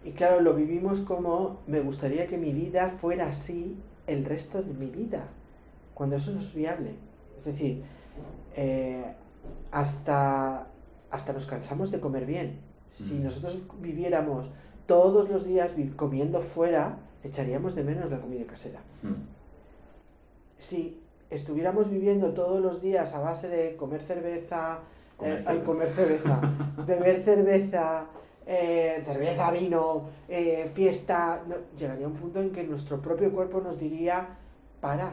Y 0.03 0.11
claro, 0.11 0.41
lo 0.41 0.55
vivimos 0.55 1.03
como 1.03 1.61
me 1.69 1.79
gustaría 1.79 2.27
que 2.27 2.37
mi 2.37 2.53
vida 2.53 2.89
fuera 2.89 3.29
así 3.29 3.79
el 4.13 4.25
resto 4.25 4.63
de 4.63 4.75
mi 4.75 4.87
vida, 4.87 5.29
cuando 5.95 6.17
eso 6.17 6.31
no 6.33 6.41
es 6.41 6.55
viable. 6.55 6.95
Es 7.37 7.45
decir, 7.45 7.83
eh, 8.57 9.05
hasta, 9.71 10.67
hasta 11.11 11.33
nos 11.33 11.47
cansamos 11.47 11.91
de 11.91 12.01
comer 12.01 12.27
bien. 12.27 12.61
Si 12.91 13.15
Mm. 13.15 13.23
nosotros 13.25 13.63
viviéramos 13.81 14.51
todos 14.87 15.31
los 15.31 15.45
días 15.45 15.71
comiendo 15.97 16.41
fuera, 16.41 16.99
echaríamos 17.23 17.75
de 17.75 17.85
menos 17.85 18.11
la 18.11 18.21
comida 18.21 18.45
casera. 18.47 18.81
Mm. 19.03 19.15
Si 20.59 21.01
estuviéramos 21.31 21.89
viviendo 21.91 22.33
todos 22.33 22.61
los 22.61 22.83
días 22.83 23.15
a 23.15 23.21
base 23.21 23.49
de 23.49 23.77
comer 23.77 24.03
cerveza, 24.03 24.81
Comer 25.17 25.39
eh, 25.41 25.45
ay, 25.47 25.59
comer 25.61 25.89
cerveza, 25.91 26.41
beber 26.87 27.23
cerveza, 27.23 28.07
eh, 28.53 29.01
cerveza, 29.07 29.53
vino, 29.53 30.09
eh, 30.29 30.69
fiesta, 30.75 31.45
no, 31.47 31.55
llegaría 31.79 32.09
un 32.09 32.15
punto 32.15 32.43
en 32.43 32.51
que 32.51 32.65
nuestro 32.65 33.01
propio 33.01 33.31
cuerpo 33.31 33.61
nos 33.61 33.79
diría, 33.79 34.39
para, 34.81 35.13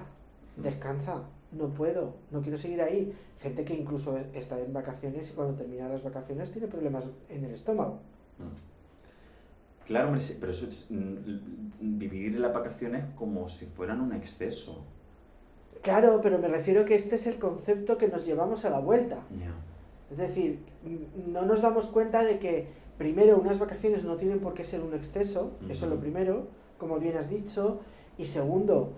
descansa, 0.55 1.21
no 1.51 1.69
puedo, 1.69 2.15
no 2.31 2.41
quiero 2.41 2.57
seguir 2.57 2.81
ahí. 2.81 3.13
Gente 3.39 3.63
que 3.63 3.75
incluso 3.75 4.17
está 4.33 4.59
en 4.59 4.73
vacaciones 4.73 5.29
y 5.29 5.33
cuando 5.35 5.53
termina 5.53 5.87
las 5.87 6.03
vacaciones 6.03 6.51
tiene 6.51 6.67
problemas 6.67 7.05
en 7.29 7.45
el 7.45 7.51
estómago. 7.51 7.99
Mm. 8.39 9.85
Claro, 9.85 10.13
pero 10.39 10.51
eso 10.51 10.67
es 10.67 10.87
mm, 10.89 11.99
vivir 11.99 12.39
las 12.39 12.51
vacaciones 12.51 13.05
como 13.15 13.49
si 13.49 13.67
fueran 13.67 14.01
un 14.01 14.13
exceso. 14.13 14.83
Claro, 15.83 16.21
pero 16.23 16.39
me 16.39 16.47
refiero 16.47 16.85
que 16.85 16.95
este 16.95 17.17
es 17.17 17.27
el 17.27 17.37
concepto 17.37 17.99
que 17.99 18.07
nos 18.07 18.25
llevamos 18.25 18.65
a 18.65 18.71
la 18.71 18.79
vuelta. 18.79 19.19
Es 20.09 20.17
decir, 20.17 20.59
no 21.27 21.43
nos 21.43 21.61
damos 21.61 21.85
cuenta 21.85 22.23
de 22.23 22.39
que, 22.39 22.67
primero, 22.97 23.37
unas 23.39 23.59
vacaciones 23.59 24.03
no 24.03 24.15
tienen 24.15 24.39
por 24.39 24.53
qué 24.53 24.63
ser 24.65 24.81
un 24.81 24.93
exceso, 24.93 25.51
eso 25.69 25.85
es 25.85 25.91
lo 25.91 25.99
primero, 25.99 26.47
como 26.77 26.99
bien 26.99 27.17
has 27.17 27.29
dicho, 27.29 27.79
y 28.17 28.25
segundo, 28.25 28.93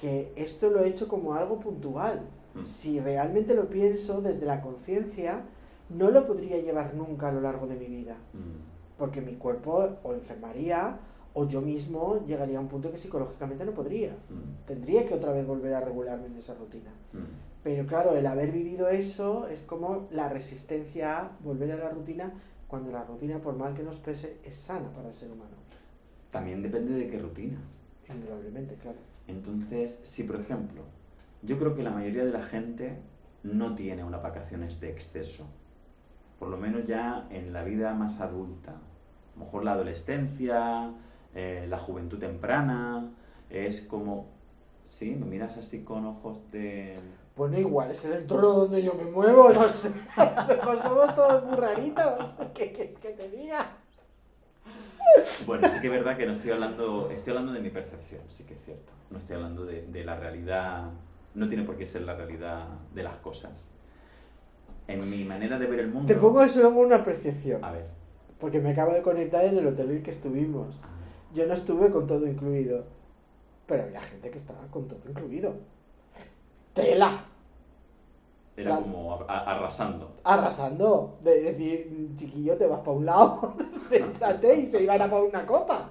que 0.00 0.32
esto 0.36 0.70
lo 0.70 0.80
he 0.82 0.88
hecho 0.88 1.08
como 1.08 1.34
algo 1.34 1.60
puntual. 1.60 2.22
Mm. 2.54 2.62
Si 2.62 3.00
realmente 3.00 3.54
lo 3.54 3.68
pienso 3.68 4.20
desde 4.22 4.46
la 4.46 4.60
conciencia, 4.60 5.42
no 5.88 6.10
lo 6.10 6.26
podría 6.26 6.58
llevar 6.58 6.94
nunca 6.94 7.28
a 7.28 7.32
lo 7.32 7.40
largo 7.40 7.66
de 7.66 7.76
mi 7.76 7.86
vida, 7.86 8.16
Mm, 8.32 8.98
porque 8.98 9.20
mi 9.20 9.34
cuerpo 9.34 9.88
o 10.02 10.14
enfermaría 10.14 10.98
o 11.34 11.46
yo 11.48 11.60
mismo 11.60 12.24
llegaría 12.26 12.58
a 12.58 12.60
un 12.60 12.68
punto 12.68 12.90
que 12.90 12.96
psicológicamente 12.98 13.64
no 13.64 13.72
podría. 13.72 14.10
mm, 14.12 14.66
Tendría 14.66 15.06
que 15.06 15.14
otra 15.14 15.32
vez 15.32 15.46
volver 15.46 15.74
a 15.74 15.80
regularme 15.80 16.26
en 16.26 16.36
esa 16.36 16.54
rutina. 16.54 16.90
Pero 17.62 17.86
claro, 17.86 18.14
el 18.16 18.26
haber 18.26 18.52
vivido 18.52 18.88
eso 18.88 19.46
es 19.48 19.62
como 19.62 20.06
la 20.10 20.28
resistencia 20.28 21.18
a 21.18 21.30
volver 21.42 21.72
a 21.72 21.76
la 21.76 21.88
rutina 21.90 22.32
cuando 22.68 22.90
la 22.90 23.04
rutina, 23.04 23.38
por 23.38 23.56
mal 23.56 23.74
que 23.74 23.82
nos 23.82 23.98
pese, 23.98 24.38
es 24.44 24.54
sana 24.54 24.90
para 24.92 25.08
el 25.08 25.14
ser 25.14 25.30
humano. 25.30 25.56
También 26.30 26.62
depende 26.62 26.94
de 26.94 27.08
qué 27.08 27.18
rutina. 27.18 27.58
Indudablemente, 28.08 28.74
claro. 28.76 28.98
Entonces, 29.26 30.00
si 30.04 30.24
por 30.24 30.40
ejemplo, 30.40 30.82
yo 31.42 31.58
creo 31.58 31.74
que 31.74 31.82
la 31.82 31.90
mayoría 31.90 32.24
de 32.24 32.32
la 32.32 32.42
gente 32.42 32.98
no 33.42 33.74
tiene 33.74 34.04
unas 34.04 34.22
vacaciones 34.22 34.80
de 34.80 34.90
exceso, 34.90 35.48
por 36.38 36.48
lo 36.48 36.56
menos 36.56 36.84
ya 36.84 37.26
en 37.30 37.52
la 37.52 37.62
vida 37.64 37.94
más 37.94 38.20
adulta, 38.20 38.72
a 38.72 39.38
lo 39.38 39.44
mejor 39.44 39.64
la 39.64 39.72
adolescencia, 39.72 40.92
eh, 41.34 41.66
la 41.68 41.78
juventud 41.78 42.18
temprana, 42.18 43.10
es 43.50 43.82
como, 43.82 44.28
¿sí? 44.86 45.16
Me 45.16 45.26
miras 45.26 45.56
así 45.56 45.84
con 45.84 46.06
ojos 46.06 46.50
de... 46.50 46.98
Bueno, 47.36 47.58
igual, 47.58 47.90
es 47.90 48.04
el 48.04 48.12
entorno 48.12 48.50
donde 48.50 48.82
yo 48.82 48.94
me 48.94 49.04
muevo, 49.04 49.48
no 49.52 49.68
sé. 49.68 49.92
Mejor 50.48 50.78
somos 50.78 51.14
todos 51.14 51.44
muy 51.44 51.56
raritos. 51.56 52.30
¿Qué 52.54 52.72
quieres 52.72 52.96
que 52.98 53.10
te 53.10 53.28
diga? 53.30 53.66
Bueno, 55.46 55.68
sí 55.68 55.80
que 55.80 55.88
es 55.88 55.92
verdad 55.92 56.16
que 56.16 56.26
no 56.26 56.32
estoy 56.32 56.50
hablando, 56.52 57.10
estoy 57.10 57.30
hablando 57.32 57.52
de 57.52 57.60
mi 57.60 57.70
percepción, 57.70 58.22
sí 58.28 58.44
que 58.44 58.54
es 58.54 58.60
cierto. 58.64 58.92
No 59.10 59.18
estoy 59.18 59.36
hablando 59.36 59.64
de, 59.64 59.82
de 59.86 60.04
la 60.04 60.16
realidad, 60.16 60.90
no 61.34 61.48
tiene 61.48 61.64
por 61.64 61.76
qué 61.76 61.86
ser 61.86 62.02
la 62.02 62.14
realidad 62.14 62.68
de 62.94 63.02
las 63.02 63.16
cosas. 63.16 63.70
En 64.86 65.08
mi 65.10 65.24
manera 65.24 65.58
de 65.58 65.66
ver 65.66 65.80
el 65.80 65.88
mundo... 65.88 66.06
Te 66.12 66.18
pongo 66.18 66.42
eso 66.42 66.60
luego 66.60 66.80
una 66.80 67.02
percepción. 67.04 67.64
A 67.64 67.72
ver. 67.72 67.86
Porque 68.38 68.60
me 68.60 68.70
acabo 68.70 68.92
de 68.92 69.02
conectar 69.02 69.44
en 69.44 69.58
el 69.58 69.66
hotel 69.66 69.90
en 69.90 69.96
el 69.96 70.02
que 70.02 70.10
estuvimos. 70.10 70.76
ah, 70.82 70.88
Yo 71.34 71.46
no 71.46 71.54
estuve 71.54 71.90
con 71.90 72.06
todo 72.06 72.26
incluido. 72.26 72.84
Pero 73.66 73.84
había 73.84 74.02
gente 74.02 74.30
que 74.30 74.38
estaba 74.38 74.66
con 74.70 74.86
todo 74.88 75.00
incluido. 75.08 75.54
¡Tela! 76.74 77.24
Era 78.56 78.70
La- 78.70 78.76
como 78.80 79.14
a- 79.14 79.24
a- 79.26 79.56
arrasando. 79.56 80.12
arrasando. 80.22 81.18
De 81.22 81.40
decir, 81.42 82.10
chiquillo, 82.14 82.56
te 82.56 82.66
vas 82.66 82.80
para 82.80 82.92
un 82.92 83.06
lado, 83.06 83.54
céntrate 83.88 84.56
y 84.60 84.66
se 84.66 84.82
iban 84.84 85.00
a 85.02 85.10
para 85.10 85.22
una 85.22 85.46
copa. 85.46 85.90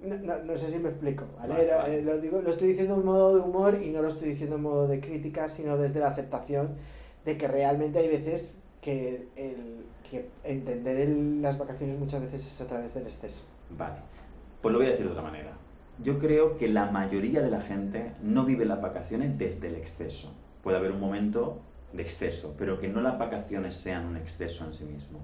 No, 0.00 0.16
no- 0.16 0.38
no 0.38 0.56
sé 0.56 0.70
si 0.70 0.78
me 0.78 0.88
explico, 0.90 1.24
¿vale? 1.38 1.54
Vale, 1.54 1.66
Lo- 1.66 1.76
vale. 1.78 1.98
eh, 1.98 2.02
Lo, 2.02 2.18
digo, 2.18 2.40
lo 2.40 2.50
estoy 2.50 2.68
diciendo 2.68 2.94
en 2.94 3.04
modo 3.04 3.34
de 3.36 3.40
humor 3.40 3.80
y 3.82 3.90
no 3.90 4.02
lo 4.02 4.08
estoy 4.08 4.28
diciendo 4.30 4.56
en 4.56 4.62
modo 4.62 4.88
de 4.88 5.00
crítica, 5.00 5.48
sino 5.48 5.76
desde 5.76 6.00
la 6.00 6.08
aceptación 6.08 6.74
de 7.24 7.36
que 7.38 7.48
realmente 7.48 7.98
hay 8.00 8.08
veces 8.08 8.50
que, 8.80 9.28
el, 9.36 9.84
que 10.08 10.28
entender 10.44 10.96
el- 10.98 11.40
las 11.42 11.56
vacaciones 11.58 11.98
muchas 11.98 12.20
veces 12.20 12.46
es 12.46 12.60
a 12.60 12.66
través 12.66 12.94
del 12.94 13.04
exceso. 13.04 13.44
Vale. 13.70 13.96
Pues 14.60 14.72
lo 14.72 14.78
voy 14.78 14.88
a 14.88 14.90
decir 14.90 15.06
de 15.06 15.12
otra 15.12 15.22
manera. 15.22 15.52
Yo 16.02 16.18
creo 16.18 16.58
que 16.58 16.68
la 16.68 16.90
mayoría 16.90 17.40
de 17.40 17.50
la 17.50 17.60
gente 17.60 18.12
no 18.22 18.44
vive 18.44 18.66
las 18.66 18.82
vacaciones 18.82 19.38
desde 19.38 19.68
el 19.68 19.76
exceso. 19.76 20.34
Puede 20.62 20.76
haber 20.76 20.92
un 20.92 21.00
momento 21.00 21.62
de 21.92 22.02
exceso, 22.02 22.54
pero 22.58 22.78
que 22.78 22.88
no 22.88 23.00
las 23.00 23.18
vacaciones 23.18 23.76
sean 23.76 24.06
un 24.06 24.16
exceso 24.16 24.66
en 24.66 24.74
sí 24.74 24.84
mismo. 24.84 25.20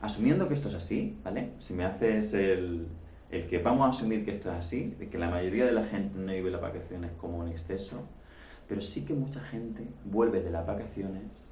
Asumiendo 0.00 0.48
que 0.48 0.54
esto 0.54 0.68
es 0.68 0.74
así, 0.74 1.20
¿vale? 1.22 1.52
Si 1.60 1.74
me 1.74 1.84
haces 1.84 2.34
el, 2.34 2.88
el 3.30 3.46
que 3.46 3.58
vamos 3.58 3.86
a 3.86 3.90
asumir 3.90 4.24
que 4.24 4.32
esto 4.32 4.50
es 4.50 4.56
así, 4.56 4.96
de 4.98 5.08
que 5.08 5.18
la 5.18 5.30
mayoría 5.30 5.64
de 5.64 5.72
la 5.72 5.84
gente 5.84 6.18
no 6.18 6.32
vive 6.32 6.50
las 6.50 6.60
vacaciones 6.60 7.12
como 7.12 7.38
un 7.38 7.48
exceso, 7.48 8.02
pero 8.68 8.82
sí 8.82 9.04
que 9.04 9.14
mucha 9.14 9.40
gente 9.40 9.86
vuelve 10.04 10.42
de 10.42 10.50
las 10.50 10.66
vacaciones 10.66 11.50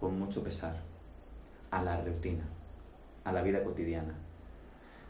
con 0.00 0.18
mucho 0.18 0.42
pesar 0.42 0.76
a 1.70 1.82
la 1.82 2.00
rutina, 2.00 2.48
a 3.24 3.32
la 3.32 3.42
vida 3.42 3.62
cotidiana. 3.62 4.14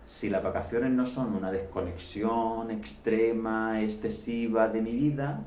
Si 0.05 0.29
las 0.29 0.43
vacaciones 0.43 0.91
no 0.91 1.07
son 1.07 1.35
una 1.35 1.51
desconexión 1.53 2.71
extrema, 2.71 3.81
excesiva 3.83 4.69
de 4.69 4.83
mi 4.83 4.93
vida, 4.93 5.45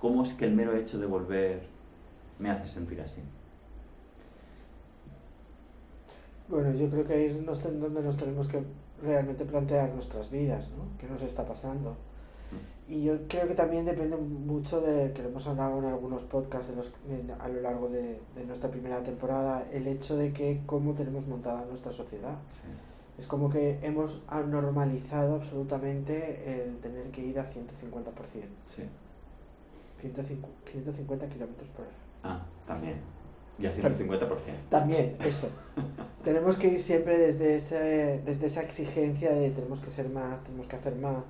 ¿cómo 0.00 0.24
es 0.24 0.34
que 0.34 0.46
el 0.46 0.54
mero 0.54 0.76
hecho 0.76 0.98
de 0.98 1.06
volver 1.06 1.62
me 2.38 2.50
hace 2.50 2.68
sentir 2.68 3.00
así? 3.00 3.22
Bueno, 6.48 6.72
yo 6.74 6.88
creo 6.90 7.04
que 7.04 7.14
ahí 7.14 7.24
es 7.24 7.34
donde 7.44 8.02
nos 8.02 8.16
tenemos 8.16 8.46
que 8.48 8.62
realmente 9.02 9.44
plantear 9.44 9.90
nuestras 9.92 10.30
vidas, 10.30 10.70
¿no? 10.70 10.84
¿Qué 10.98 11.06
nos 11.08 11.22
está 11.22 11.44
pasando? 11.46 11.96
Y 12.88 13.04
yo 13.04 13.26
creo 13.28 13.48
que 13.48 13.54
también 13.54 13.84
depende 13.84 14.16
mucho 14.16 14.80
de, 14.80 15.12
que 15.12 15.22
lo 15.22 15.30
hemos 15.30 15.46
hablado 15.48 15.78
en 15.80 15.86
algunos 15.86 16.22
podcasts 16.24 16.68
de 16.70 16.76
los, 16.76 16.94
en- 17.10 17.32
a 17.32 17.48
lo 17.48 17.60
largo 17.60 17.88
de, 17.88 18.20
de 18.36 18.44
nuestra 18.46 18.70
primera 18.70 19.02
temporada, 19.02 19.66
el 19.72 19.88
hecho 19.88 20.16
de 20.16 20.32
que 20.32 20.62
cómo 20.66 20.94
tenemos 20.94 21.26
montada 21.26 21.64
nuestra 21.66 21.92
sociedad. 21.92 22.36
Sí. 22.50 22.68
Es 23.18 23.26
como 23.26 23.48
que 23.48 23.78
hemos 23.82 24.22
normalizado 24.30 25.36
absolutamente 25.36 26.64
el 26.66 26.78
tener 26.78 27.10
que 27.10 27.22
ir 27.22 27.38
a 27.40 27.44
150%, 27.44 28.12
Sí. 28.66 28.82
150, 30.00 30.48
150 30.70 31.28
kilómetros 31.28 31.68
por 31.70 31.86
hora. 31.86 31.94
Ah, 32.22 32.46
también. 32.66 33.00
Y 33.58 33.64
a 33.64 33.72
150%. 33.72 34.28
También, 34.68 35.16
eso. 35.24 35.48
tenemos 36.22 36.58
que 36.58 36.68
ir 36.68 36.78
siempre 36.78 37.16
desde, 37.16 37.56
ese, 37.56 38.20
desde 38.24 38.46
esa 38.46 38.62
exigencia 38.62 39.32
de 39.32 39.50
tenemos 39.50 39.80
que 39.80 39.88
ser 39.88 40.10
más, 40.10 40.44
tenemos 40.44 40.66
que 40.66 40.76
hacer 40.76 40.96
más. 40.96 41.24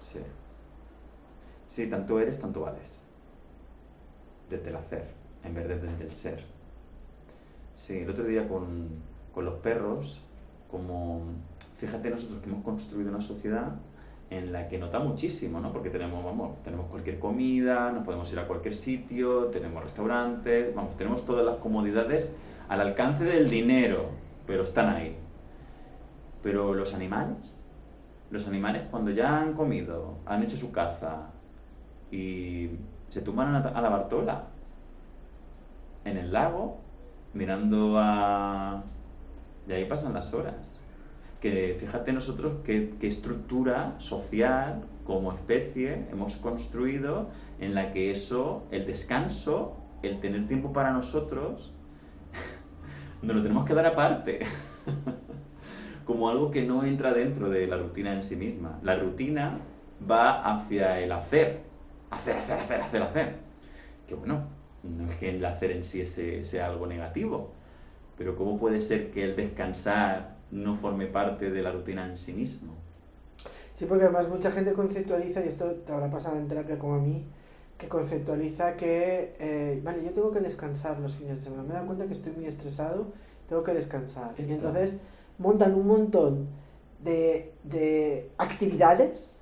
Sí. 0.00 0.20
Sí, 1.66 1.88
tanto 1.88 2.20
eres, 2.20 2.38
tanto 2.40 2.60
vales. 2.60 3.00
Desde 4.48 4.68
el 4.68 4.76
hacer, 4.76 5.08
en 5.42 5.54
vez 5.54 5.66
de 5.68 5.78
desde 5.78 6.04
el 6.04 6.12
ser. 6.12 6.44
Sí, 7.74 7.98
el 7.98 8.10
otro 8.10 8.24
día 8.24 8.48
con, 8.48 8.88
con 9.34 9.44
los 9.44 9.54
perros, 9.60 10.20
como, 10.70 11.22
fíjate 11.78 12.10
nosotros 12.10 12.40
que 12.40 12.50
hemos 12.50 12.64
construido 12.64 13.10
una 13.10 13.22
sociedad 13.22 13.72
en 14.30 14.52
la 14.52 14.68
que 14.68 14.78
nota 14.78 15.00
muchísimo, 15.00 15.60
¿no? 15.60 15.72
Porque 15.72 15.90
tenemos, 15.90 16.24
vamos, 16.24 16.62
tenemos 16.62 16.86
cualquier 16.86 17.18
comida, 17.18 17.90
nos 17.90 18.04
podemos 18.04 18.32
ir 18.32 18.38
a 18.38 18.46
cualquier 18.46 18.76
sitio, 18.76 19.46
tenemos 19.46 19.82
restaurantes, 19.82 20.72
vamos, 20.74 20.96
tenemos 20.96 21.26
todas 21.26 21.44
las 21.44 21.56
comodidades 21.56 22.38
al 22.68 22.80
alcance 22.80 23.24
del 23.24 23.50
dinero, 23.50 24.10
pero 24.46 24.62
están 24.62 24.88
ahí. 24.88 25.16
Pero 26.44 26.74
los 26.74 26.94
animales, 26.94 27.64
los 28.30 28.46
animales 28.46 28.84
cuando 28.90 29.10
ya 29.10 29.40
han 29.40 29.54
comido, 29.54 30.18
han 30.24 30.44
hecho 30.44 30.56
su 30.56 30.70
caza 30.70 31.32
y 32.12 32.70
se 33.08 33.22
tumban 33.22 33.54
a, 33.56 33.80
la 33.80 33.88
Bartola 33.88 34.44
en 36.04 36.16
el 36.16 36.32
lago, 36.32 36.78
mirando 37.34 37.98
a... 37.98 38.84
Y 39.70 39.72
ahí 39.72 39.84
pasan 39.84 40.12
las 40.12 40.34
horas. 40.34 40.78
Que 41.40 41.76
fíjate 41.78 42.12
nosotros 42.12 42.56
qué, 42.64 42.94
qué 43.00 43.06
estructura 43.06 43.94
social 43.98 44.82
como 45.04 45.32
especie 45.32 46.06
hemos 46.10 46.36
construido 46.36 47.30
en 47.60 47.74
la 47.74 47.92
que 47.92 48.10
eso, 48.10 48.64
el 48.72 48.84
descanso, 48.84 49.76
el 50.02 50.20
tener 50.20 50.48
tiempo 50.48 50.72
para 50.72 50.92
nosotros, 50.92 51.72
nos 53.22 53.36
lo 53.36 53.42
tenemos 53.42 53.64
que 53.64 53.74
dar 53.74 53.86
aparte. 53.86 54.40
como 56.04 56.28
algo 56.28 56.50
que 56.50 56.66
no 56.66 56.84
entra 56.84 57.12
dentro 57.12 57.48
de 57.48 57.68
la 57.68 57.76
rutina 57.76 58.12
en 58.12 58.24
sí 58.24 58.34
misma. 58.34 58.80
La 58.82 58.96
rutina 58.96 59.60
va 60.10 60.42
hacia 60.42 60.98
el 60.98 61.12
hacer. 61.12 61.62
Hacer, 62.10 62.36
hacer, 62.36 62.58
hacer, 62.58 62.80
hacer, 62.80 63.02
hacer. 63.02 63.36
Que 64.08 64.16
bueno, 64.16 64.48
no 64.82 65.08
es 65.08 65.16
que 65.18 65.30
el 65.30 65.44
hacer 65.44 65.70
en 65.70 65.84
sí 65.84 66.04
sea 66.06 66.66
algo 66.66 66.88
negativo, 66.88 67.52
pero 68.20 68.36
¿cómo 68.36 68.58
puede 68.58 68.82
ser 68.82 69.10
que 69.10 69.24
el 69.24 69.34
descansar 69.34 70.36
no 70.50 70.74
forme 70.74 71.06
parte 71.06 71.48
de 71.50 71.62
la 71.62 71.72
rutina 71.72 72.06
en 72.06 72.18
sí 72.18 72.34
mismo? 72.34 72.74
Sí, 73.72 73.86
porque 73.86 74.04
además 74.04 74.28
mucha 74.28 74.50
gente 74.50 74.74
conceptualiza, 74.74 75.42
y 75.42 75.48
esto 75.48 75.70
te 75.70 75.90
habrá 75.90 76.10
pasado 76.10 76.36
en 76.36 76.46
terapia 76.46 76.78
como 76.78 76.96
a 76.96 76.98
mí, 76.98 77.24
que 77.78 77.88
conceptualiza 77.88 78.76
que, 78.76 79.36
eh, 79.38 79.80
vale, 79.82 80.04
yo 80.04 80.10
tengo 80.10 80.30
que 80.30 80.40
descansar 80.40 81.00
los 81.00 81.14
fines 81.14 81.38
de 81.38 81.44
semana. 81.44 81.62
Me 81.62 81.70
he 81.70 81.72
dado 81.72 81.86
cuenta 81.86 82.04
que 82.04 82.12
estoy 82.12 82.32
muy 82.32 82.44
estresado, 82.44 83.06
tengo 83.48 83.64
que 83.64 83.72
descansar. 83.72 84.34
Y 84.36 84.52
entonces 84.52 84.98
montan 85.38 85.74
un 85.74 85.86
montón 85.86 86.48
de, 87.02 87.54
de 87.64 88.32
actividades 88.36 89.40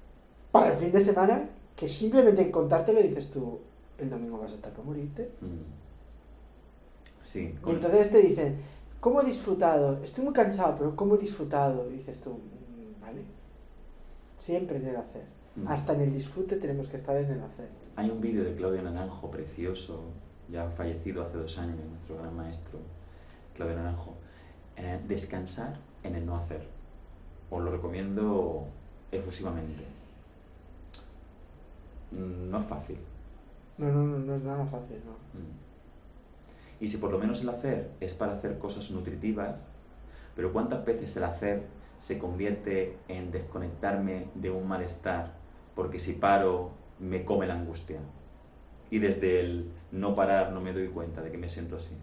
para 0.52 0.70
el 0.70 0.76
fin 0.76 0.92
de 0.92 1.00
semana 1.00 1.48
que 1.74 1.88
simplemente 1.88 2.42
en 2.42 2.52
contártelo 2.52 3.02
dices 3.02 3.32
tú, 3.32 3.58
el 3.98 4.08
domingo 4.08 4.38
vas 4.38 4.52
a 4.52 4.54
estar 4.54 4.70
para 4.70 4.84
morirte. 4.84 5.32
Mm. 5.40 5.77
Sí, 7.30 7.52
Y 7.54 7.58
con- 7.60 7.74
entonces 7.74 8.10
te 8.10 8.22
dicen, 8.22 8.56
¿cómo 9.00 9.20
he 9.20 9.24
disfrutado? 9.26 10.02
Estoy 10.02 10.24
muy 10.24 10.32
cansado, 10.32 10.76
pero 10.78 10.96
¿cómo 10.96 11.16
he 11.16 11.18
disfrutado? 11.18 11.86
Y 11.90 11.98
dices 11.98 12.20
tú, 12.20 12.30
"Mm, 12.30 13.02
vale. 13.02 13.22
Siempre 14.38 14.78
en 14.78 14.86
el 14.86 14.96
hacer. 14.96 15.24
Mm. 15.56 15.68
Hasta 15.68 15.92
en 15.94 16.00
el 16.02 16.12
disfrute 16.12 16.56
tenemos 16.56 16.88
que 16.88 16.96
estar 16.96 17.14
en 17.16 17.30
el 17.30 17.42
hacer. 17.42 17.68
Hay 17.96 18.08
un 18.10 18.20
vídeo 18.22 18.44
de 18.44 18.54
Claudio 18.54 18.80
Naranjo 18.82 19.30
precioso, 19.30 20.04
ya 20.48 20.70
fallecido 20.70 21.22
hace 21.22 21.36
dos 21.36 21.58
años, 21.58 21.76
nuestro 21.90 22.16
gran 22.16 22.34
maestro, 22.34 22.78
Claudio 23.54 23.76
Naranjo. 23.76 24.14
eh, 24.80 25.00
descansar 25.08 25.76
en 26.04 26.14
el 26.14 26.24
no 26.24 26.36
hacer. 26.36 26.62
Os 27.50 27.60
lo 27.62 27.70
recomiendo 27.72 28.64
efusivamente. 29.10 29.82
No 32.12 32.58
es 32.58 32.64
fácil. 32.64 32.98
No, 33.76 33.92
no, 33.92 34.02
no, 34.04 34.18
no 34.20 34.34
es 34.36 34.42
nada 34.44 34.64
fácil, 34.66 34.98
¿no? 35.04 35.12
Mm. 35.38 35.67
Y 36.80 36.88
si 36.88 36.98
por 36.98 37.10
lo 37.10 37.18
menos 37.18 37.42
el 37.42 37.48
hacer 37.48 37.90
es 38.00 38.14
para 38.14 38.34
hacer 38.34 38.58
cosas 38.58 38.90
nutritivas, 38.90 39.74
pero 40.36 40.52
¿cuántas 40.52 40.84
veces 40.84 41.16
el 41.16 41.24
hacer 41.24 41.64
se 41.98 42.18
convierte 42.18 42.96
en 43.08 43.30
desconectarme 43.30 44.28
de 44.34 44.50
un 44.50 44.68
malestar? 44.68 45.34
Porque 45.74 45.98
si 45.98 46.14
paro, 46.14 46.70
me 47.00 47.24
come 47.24 47.46
la 47.46 47.54
angustia. 47.54 47.98
Y 48.90 49.00
desde 49.00 49.40
el 49.40 49.70
no 49.90 50.14
parar 50.14 50.52
no 50.52 50.60
me 50.60 50.72
doy 50.72 50.88
cuenta 50.88 51.22
de 51.22 51.30
que 51.30 51.38
me 51.38 51.48
siento 51.48 51.76
así. 51.76 51.96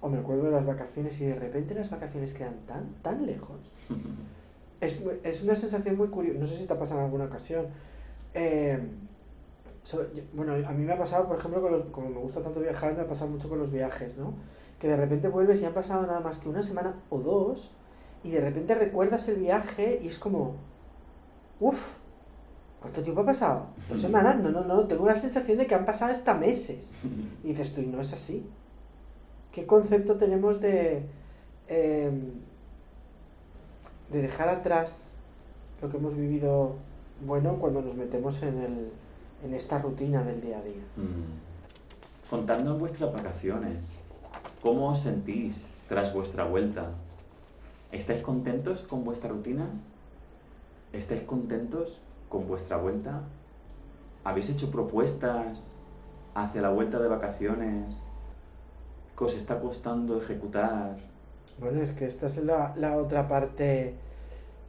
O 0.00 0.08
me 0.08 0.18
acuerdo 0.18 0.44
de 0.44 0.50
las 0.50 0.66
vacaciones 0.66 1.20
y 1.20 1.26
de 1.26 1.36
repente 1.36 1.74
las 1.74 1.90
vacaciones 1.90 2.34
quedan 2.34 2.66
tan, 2.66 2.94
tan 3.02 3.26
lejos. 3.26 3.60
Es, 4.82 5.00
es 5.22 5.44
una 5.44 5.54
sensación 5.54 5.96
muy 5.96 6.08
curiosa. 6.08 6.40
No 6.40 6.44
sé 6.44 6.56
si 6.58 6.66
te 6.66 6.72
ha 6.72 6.76
pasado 6.76 6.98
en 6.98 7.04
alguna 7.04 7.26
ocasión. 7.26 7.66
Eh, 8.34 8.80
bueno, 10.32 10.52
a 10.54 10.72
mí 10.72 10.84
me 10.84 10.92
ha 10.92 10.98
pasado, 10.98 11.26
por 11.28 11.38
ejemplo, 11.38 11.60
con 11.60 11.72
los- 11.72 11.84
como 11.86 12.08
me 12.08 12.18
gusta 12.20 12.40
tanto 12.42 12.60
viajar, 12.60 12.94
me 12.94 13.02
ha 13.02 13.08
pasado 13.08 13.30
mucho 13.30 13.48
con 13.48 13.58
los 13.58 13.72
viajes, 13.72 14.18
¿no? 14.18 14.34
Que 14.78 14.88
de 14.88 14.96
repente 14.96 15.28
vuelves 15.28 15.60
y 15.62 15.64
han 15.64 15.74
pasado 15.74 16.06
nada 16.06 16.20
más 16.20 16.38
que 16.38 16.48
una 16.48 16.62
semana 16.62 16.94
o 17.10 17.18
dos 17.18 17.70
y 18.24 18.30
de 18.30 18.40
repente 18.40 18.74
recuerdas 18.74 19.28
el 19.28 19.36
viaje 19.40 19.98
y 20.02 20.08
es 20.08 20.18
como, 20.18 20.54
uff, 21.60 21.94
¿cuánto 22.80 23.02
tiempo 23.02 23.22
ha 23.22 23.26
pasado? 23.26 23.66
¿Dos 23.88 24.00
semanas? 24.00 24.36
No, 24.38 24.50
no, 24.50 24.64
no, 24.64 24.84
tengo 24.86 25.06
la 25.06 25.16
sensación 25.16 25.58
de 25.58 25.66
que 25.66 25.74
han 25.74 25.84
pasado 25.86 26.12
hasta 26.12 26.34
meses. 26.34 26.94
Y 27.44 27.48
dices 27.48 27.74
tú, 27.74 27.80
y 27.80 27.86
no 27.86 28.00
es 28.00 28.12
así. 28.12 28.48
¿Qué 29.52 29.66
concepto 29.66 30.16
tenemos 30.16 30.60
de, 30.60 31.02
em, 31.68 32.32
de 34.10 34.22
dejar 34.22 34.48
atrás 34.48 35.14
lo 35.80 35.90
que 35.90 35.96
hemos 35.96 36.16
vivido 36.16 36.74
bueno 37.26 37.56
cuando 37.56 37.82
nos 37.82 37.94
metemos 37.96 38.42
en, 38.42 38.58
el, 38.58 38.92
en 39.42 39.54
esta 39.54 39.78
rutina 39.78 40.22
del 40.22 40.40
día 40.40 40.58
a 40.58 40.62
día? 40.62 40.82
Mm. 40.96 42.30
Contadnos 42.30 42.78
vuestras 42.78 43.12
vacaciones. 43.12 43.96
¿Cómo 44.62 44.88
os 44.90 45.00
sentís 45.00 45.66
tras 45.88 46.14
vuestra 46.14 46.44
vuelta? 46.44 46.90
¿Estáis 47.90 48.22
contentos 48.22 48.82
con 48.82 49.04
vuestra 49.04 49.30
rutina? 49.30 49.66
¿Estáis 50.92 51.22
contentos 51.22 52.00
con 52.28 52.46
vuestra 52.46 52.76
vuelta? 52.76 53.20
¿Habéis 54.24 54.50
hecho 54.50 54.70
propuestas 54.70 55.78
hacia 56.34 56.62
la 56.62 56.70
vuelta 56.70 56.98
de 57.00 57.08
vacaciones? 57.08 58.04
¿Qué 59.18 59.24
os 59.24 59.34
está 59.36 59.60
costando 59.60 60.18
ejecutar? 60.18 60.96
Bueno, 61.58 61.82
es 61.82 61.92
que 61.92 62.06
esta 62.06 62.26
es 62.28 62.38
la, 62.38 62.72
la 62.76 62.96
otra 62.96 63.28
parte 63.28 63.94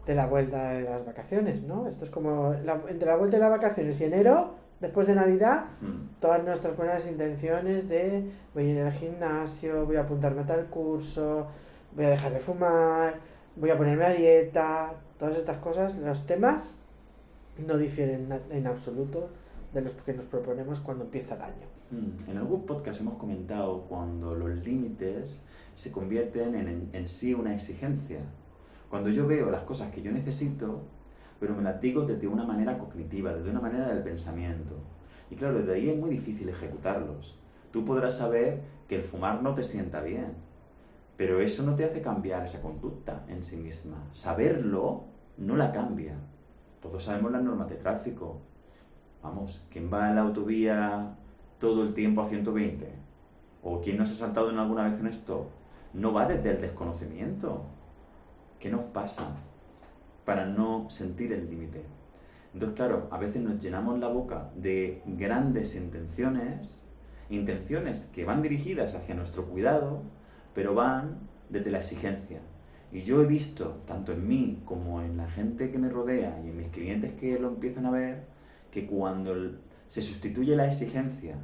de 0.06 0.16
la 0.16 0.28
vuelta 0.28 0.72
de 0.72 0.82
las 0.84 1.06
vacaciones, 1.06 1.64
¿no? 1.64 1.88
Esto 1.88 2.04
es 2.04 2.10
como 2.12 2.54
la- 2.66 2.82
entre 2.90 3.08
la 3.08 3.16
vuelta 3.16 3.38
de 3.38 3.42
las 3.44 3.52
vacaciones 3.52 4.02
y 4.02 4.04
enero, 4.06 4.56
después 4.84 5.08
de 5.08 5.16
Navidad, 5.16 5.66
Mm. 5.82 6.20
todas 6.22 6.44
nuestras 6.44 6.78
buenas 6.78 7.08
intenciones 7.08 7.90
de 7.90 8.30
voy 8.54 8.66
a 8.66 8.68
ir 8.74 8.80
al 8.82 8.92
gimnasio, 8.94 9.86
voy 9.88 9.96
a 9.96 10.02
apuntarme 10.02 10.42
a 10.42 10.46
tal 10.46 10.66
curso, 10.68 11.48
voy 11.96 12.06
a 12.06 12.10
dejar 12.12 12.32
de 12.34 12.40
fumar, 12.40 13.16
voy 13.56 13.70
a 13.72 13.78
ponerme 13.78 14.06
a 14.06 14.10
dieta, 14.14 14.94
todas 15.18 15.38
estas 15.38 15.58
cosas, 15.58 15.98
los 15.98 16.26
temas 16.28 16.80
no 17.68 17.78
difieren 17.78 18.30
en 18.52 18.68
absoluto 18.68 19.30
de 19.74 19.82
los 19.82 19.94
que 19.94 20.14
nos 20.14 20.26
proponemos 20.26 20.80
cuando 20.82 21.06
empieza 21.06 21.36
el 21.36 21.42
año. 21.42 21.68
Mm, 21.92 22.30
En 22.32 22.38
algún 22.38 22.66
podcast 22.66 23.02
hemos 23.02 23.16
comentado 23.16 23.86
cuando 23.90 24.36
los 24.36 24.52
límites 24.66 25.42
se 25.76 25.92
convierten 25.92 26.56
en, 26.56 26.68
en, 26.68 26.90
en 26.94 27.08
sí 27.08 27.34
una 27.34 27.54
exigencia. 27.54 28.20
Cuando 28.90 29.10
yo 29.10 29.26
veo 29.28 29.50
las 29.50 29.64
cosas 29.64 29.92
que 29.92 30.02
yo 30.04 30.12
necesito, 30.12 30.82
pero 31.44 31.56
me 31.56 31.64
las 31.64 31.82
digo 31.82 32.04
desde 32.04 32.26
una 32.26 32.46
manera 32.46 32.78
cognitiva, 32.78 33.34
desde 33.34 33.52
una 33.52 33.60
manera 33.60 33.90
del 33.90 34.02
pensamiento. 34.02 34.78
Y 35.30 35.36
claro, 35.36 35.58
desde 35.58 35.74
ahí 35.74 35.90
es 35.90 35.98
muy 35.98 36.10
difícil 36.10 36.48
ejecutarlos. 36.48 37.38
Tú 37.70 37.84
podrás 37.84 38.18
saber 38.18 38.62
que 38.88 38.96
el 38.96 39.04
fumar 39.04 39.44
no 39.44 39.54
te 39.54 39.66
sienta 39.66 40.00
bien, 40.00 40.36
pero 41.18 41.42
eso 41.42 41.64
no 41.64 41.76
te 41.76 41.84
hace 41.84 42.02
cambiar 42.02 42.46
esa 42.46 42.62
conducta 42.62 43.26
en 43.28 43.44
sí 43.44 43.58
misma. 43.58 44.08
Saberlo 44.14 45.04
no 45.36 45.58
la 45.58 45.74
cambia. 45.74 46.16
Todos 46.82 47.04
sabemos 47.04 47.34
las 47.34 47.44
normas 47.44 47.70
de 47.70 47.76
tráfico. 47.76 48.40
Vamos, 49.22 49.66
¿quién 49.70 49.92
va 49.94 50.08
en 50.08 50.16
la 50.16 50.22
autovía 50.22 51.18
todo 51.60 51.84
el 51.84 51.94
tiempo 51.94 52.22
a 52.22 52.26
120? 52.26 52.90
¿O 53.64 53.82
quién 53.82 53.98
no 53.98 54.06
se 54.06 54.14
ha 54.14 54.28
saltado 54.28 54.50
en 54.50 54.60
alguna 54.60 54.86
vez 54.86 54.98
en 55.02 55.08
esto? 55.08 55.50
No 55.94 56.14
va 56.14 56.26
desde 56.26 56.52
el 56.52 56.62
desconocimiento. 56.62 57.66
¿Qué 58.62 58.70
nos 58.70 58.86
pasa 58.86 59.36
para 60.26 60.46
no 60.46 60.90
sentir 60.90 61.34
el 61.34 61.50
límite? 61.50 61.84
Entonces, 62.54 62.76
claro, 62.76 63.08
a 63.12 63.18
veces 63.18 63.42
nos 63.42 63.62
llenamos 63.62 64.00
la 64.00 64.08
boca 64.08 64.52
de 64.56 65.02
grandes 65.06 65.76
intenciones, 65.76 66.86
intenciones 67.30 68.12
que 68.14 68.26
van 68.26 68.42
dirigidas 68.42 68.96
hacia 68.96 69.16
nuestro 69.16 69.46
cuidado, 69.46 70.04
pero 70.54 70.76
van 70.76 71.18
desde 71.50 71.72
la 71.72 71.80
exigencia. 71.80 72.42
Y 72.92 73.02
yo 73.02 73.24
he 73.24 73.26
visto, 73.26 73.82
tanto 73.88 74.12
en 74.12 74.28
mí 74.28 74.62
como 74.66 75.02
en 75.02 75.18
la 75.18 75.28
gente 75.28 75.72
que 75.72 75.80
me 75.80 75.90
rodea 75.90 76.40
y 76.44 76.50
en 76.50 76.58
mis 76.58 76.68
clientes 76.68 77.14
que 77.14 77.40
lo 77.40 77.48
empiezan 77.48 77.88
a 77.88 77.92
ver, 77.92 78.24
que 78.72 78.86
cuando 78.86 79.34
se 79.88 80.02
sustituye 80.04 80.56
la 80.56 80.68
exigencia 80.68 81.38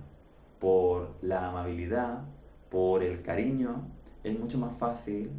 por 0.60 1.16
la 1.24 1.50
amabilidad, 1.50 2.26
por 2.70 3.02
el 3.02 3.24
cariño, 3.24 3.88
es 4.24 4.38
mucho 4.38 4.60
más 4.60 4.78
fácil 4.78 5.32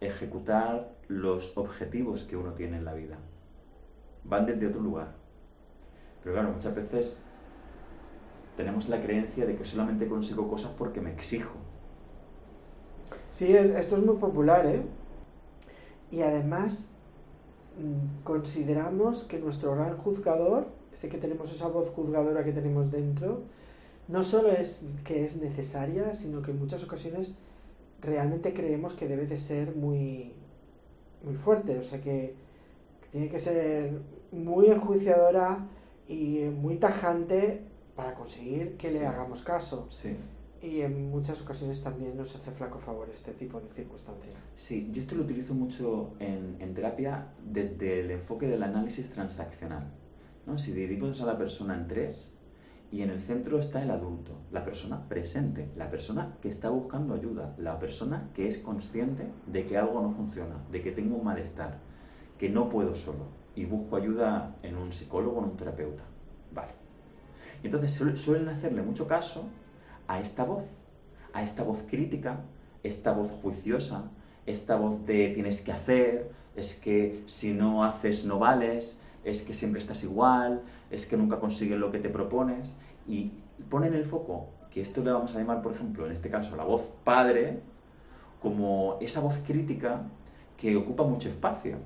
ejecutar 0.00 0.95
los 1.08 1.56
objetivos 1.56 2.24
que 2.24 2.36
uno 2.36 2.52
tiene 2.54 2.78
en 2.78 2.84
la 2.84 2.94
vida. 2.94 3.16
Van 4.24 4.46
desde 4.46 4.66
otro 4.68 4.80
lugar. 4.80 5.14
Pero 6.22 6.34
claro, 6.34 6.50
muchas 6.52 6.74
veces 6.74 7.22
tenemos 8.56 8.88
la 8.88 9.02
creencia 9.02 9.46
de 9.46 9.56
que 9.56 9.64
solamente 9.64 10.08
consigo 10.08 10.48
cosas 10.50 10.72
porque 10.78 11.00
me 11.00 11.12
exijo. 11.12 11.56
Sí, 13.30 13.54
es- 13.54 13.66
esto 13.76 13.96
es 13.96 14.04
muy 14.04 14.16
popular, 14.16 14.66
¿eh? 14.66 14.82
Y 16.10 16.22
además 16.22 16.90
mm, 17.78 18.22
consideramos 18.24 19.24
que 19.24 19.38
nuestro 19.38 19.74
gran 19.74 19.96
juzgador, 19.98 20.66
ese 20.92 21.08
que 21.10 21.18
tenemos 21.18 21.52
esa 21.52 21.68
voz 21.68 21.90
juzgadora 21.90 22.44
que 22.44 22.52
tenemos 22.52 22.90
dentro, 22.90 23.42
no 24.08 24.24
solo 24.24 24.50
es 24.50 24.84
que 25.04 25.24
es 25.26 25.36
necesaria, 25.42 26.14
sino 26.14 26.42
que 26.42 26.52
en 26.52 26.58
muchas 26.58 26.84
ocasiones 26.84 27.36
realmente 28.02 28.54
creemos 28.54 28.94
que 28.94 29.08
debe 29.08 29.26
de 29.26 29.38
ser 29.38 29.76
muy, 29.76 30.32
muy 31.26 31.34
fuerte, 31.34 31.78
o 31.78 31.82
sea 31.82 32.00
que, 32.00 32.34
que 33.02 33.08
tiene 33.10 33.28
que 33.28 33.38
ser 33.38 33.92
muy 34.32 34.66
enjuiciadora 34.68 35.58
y 36.08 36.44
muy 36.56 36.76
tajante 36.76 37.60
para 37.94 38.14
conseguir 38.14 38.76
que 38.76 38.88
Sí. 38.88 38.94
le 38.98 39.06
hagamos 39.06 39.42
caso. 39.42 39.88
Sí. 39.90 40.16
Y 40.62 40.80
en 40.80 41.10
muchas 41.10 41.42
ocasiones 41.42 41.82
también 41.82 42.16
nos 42.16 42.34
hace 42.34 42.50
flaco 42.50 42.78
favor 42.78 43.08
este 43.12 43.32
tipo 43.32 43.60
de 43.60 43.68
circunstancias. 43.68 44.34
Sí, 44.56 44.90
yo 44.92 45.02
esto 45.02 45.14
lo 45.16 45.24
utilizo 45.24 45.52
mucho 45.54 46.14
en, 46.18 46.56
en 46.60 46.74
terapia 46.74 47.26
desde 47.44 48.00
el 48.00 48.10
enfoque 48.10 48.46
del 48.46 48.62
análisis 48.62 49.10
transaccional. 49.10 49.84
¿no? 50.46 50.58
Si 50.58 50.72
dividimos 50.72 51.20
a 51.20 51.26
la 51.26 51.36
persona 51.36 51.74
en 51.74 51.86
tres 51.88 52.32
y 52.96 53.02
en 53.02 53.10
el 53.10 53.20
centro 53.20 53.60
está 53.60 53.82
el 53.82 53.90
adulto, 53.90 54.32
la 54.52 54.64
persona 54.64 55.06
presente, 55.06 55.68
la 55.76 55.90
persona 55.90 56.34
que 56.40 56.48
está 56.48 56.70
buscando 56.70 57.12
ayuda, 57.12 57.54
la 57.58 57.78
persona 57.78 58.30
que 58.34 58.48
es 58.48 58.56
consciente 58.56 59.26
de 59.46 59.66
que 59.66 59.76
algo 59.76 60.00
no 60.00 60.12
funciona, 60.12 60.56
de 60.72 60.80
que 60.80 60.92
tengo 60.92 61.16
un 61.16 61.24
malestar, 61.24 61.76
que 62.38 62.48
no 62.48 62.70
puedo 62.70 62.94
solo 62.94 63.26
y 63.54 63.66
busco 63.66 63.96
ayuda 63.96 64.56
en 64.62 64.78
un 64.78 64.94
psicólogo 64.94 65.40
o 65.40 65.44
en 65.44 65.50
un 65.50 65.56
terapeuta. 65.58 66.04
Vale. 66.54 66.72
Entonces 67.62 68.00
suel- 68.00 68.16
suelen 68.16 68.48
hacerle 68.48 68.80
mucho 68.80 69.06
caso 69.06 69.46
a 70.08 70.18
esta 70.18 70.44
voz, 70.44 70.64
a 71.34 71.42
esta 71.42 71.64
voz 71.64 71.82
crítica, 71.90 72.38
esta 72.82 73.12
voz 73.12 73.28
juiciosa, 73.42 74.04
esta 74.46 74.76
voz 74.76 75.04
de 75.04 75.32
tienes 75.34 75.60
que 75.60 75.72
hacer, 75.72 76.30
es 76.56 76.80
que 76.80 77.22
si 77.26 77.52
no 77.52 77.84
haces 77.84 78.24
no 78.24 78.38
vales, 78.38 79.00
es 79.22 79.42
que 79.42 79.52
siempre 79.52 79.80
estás 79.80 80.02
igual, 80.02 80.62
es 80.90 81.04
que 81.04 81.16
nunca 81.16 81.40
consigues 81.40 81.78
lo 81.80 81.90
que 81.90 81.98
te 81.98 82.08
propones, 82.08 82.74
y 83.08 83.32
ponen 83.70 83.94
el 83.94 84.04
foco, 84.04 84.46
que 84.70 84.82
esto 84.82 85.02
le 85.02 85.10
vamos 85.10 85.34
a 85.34 85.38
llamar, 85.38 85.62
por 85.62 85.72
ejemplo, 85.72 86.06
en 86.06 86.12
este 86.12 86.30
caso, 86.30 86.56
la 86.56 86.64
voz 86.64 86.82
padre, 87.04 87.60
como 88.40 88.98
esa 89.00 89.20
voz 89.20 89.38
crítica 89.38 90.02
que 90.58 90.76
ocupa 90.76 91.04
mucho 91.04 91.28
espacio. 91.28 91.76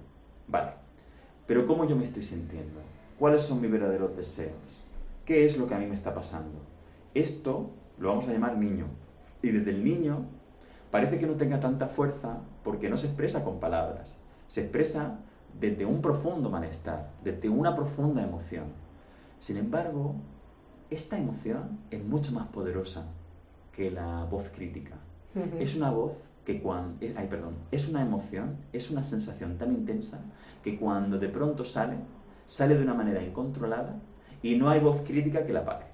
Vale, 0.49 0.73
pero 1.47 1.67
¿cómo 1.67 1.87
yo 1.87 1.97
me 1.97 2.05
estoy 2.05 2.23
sintiendo? 2.23 2.81
¿Cuáles 3.19 3.43
son 3.43 3.61
mis 3.61 3.71
verdaderos 3.71 4.17
deseos? 4.17 4.55
¿Qué 5.25 5.45
es 5.45 5.59
lo 5.59 5.69
que 5.69 5.75
a 5.75 5.79
mí 5.79 5.87
me 5.87 5.95
está 5.95 6.15
pasando? 6.15 6.59
Esto 7.15 7.71
lo 7.99 8.09
vamos 8.09 8.29
a 8.29 8.33
llamar 8.33 8.57
niño. 8.57 8.87
Y 9.43 9.51
desde 9.51 9.71
el 9.71 9.85
niño 9.85 10.25
parece 10.91 11.19
que 11.19 11.27
no 11.27 11.35
tenga 11.35 11.61
tanta 11.61 11.87
fuerza 11.87 12.39
porque 12.65 12.91
no 12.91 12.97
se 12.97 13.07
expresa 13.07 13.45
con 13.45 13.61
palabras, 13.61 14.17
se 14.49 14.63
expresa 14.63 15.19
desde 15.59 15.87
un 15.87 16.03
profundo 16.03 16.51
malestar, 16.51 17.11
desde 17.25 17.49
una 17.49 17.75
profunda 17.75 18.23
emoción. 18.23 18.65
Sin 19.39 19.57
embargo, 19.57 20.15
esta 20.91 21.19
emoción 21.19 21.79
es 21.91 22.05
mucho 22.05 22.33
más 22.33 22.49
poderosa 22.49 23.07
que 23.73 23.91
la 23.91 24.25
voz 24.25 24.51
crítica. 24.55 24.97
Es 25.59 25.77
una 25.77 25.91
voz 25.91 26.15
que 26.45 26.61
cuando... 26.61 26.99
Ay, 27.17 27.29
perdón. 27.29 27.55
Es 27.71 27.89
una 27.89 28.03
emoción, 28.03 28.57
es 28.73 28.91
una 28.91 29.05
sensación 29.05 29.57
tan 29.59 29.73
intensa 29.73 30.21
que 30.65 30.77
cuando 30.79 31.19
de 31.19 31.29
pronto 31.29 31.65
sale, 31.65 31.97
sale 32.47 32.77
de 32.77 32.83
una 32.83 32.95
manera 32.95 33.23
incontrolada 33.23 33.97
y 34.43 34.57
no 34.57 34.69
hay 34.69 34.81
voz 34.81 35.03
crítica 35.03 35.47
que 35.47 35.53
la 35.53 35.65
pare. 35.65 35.87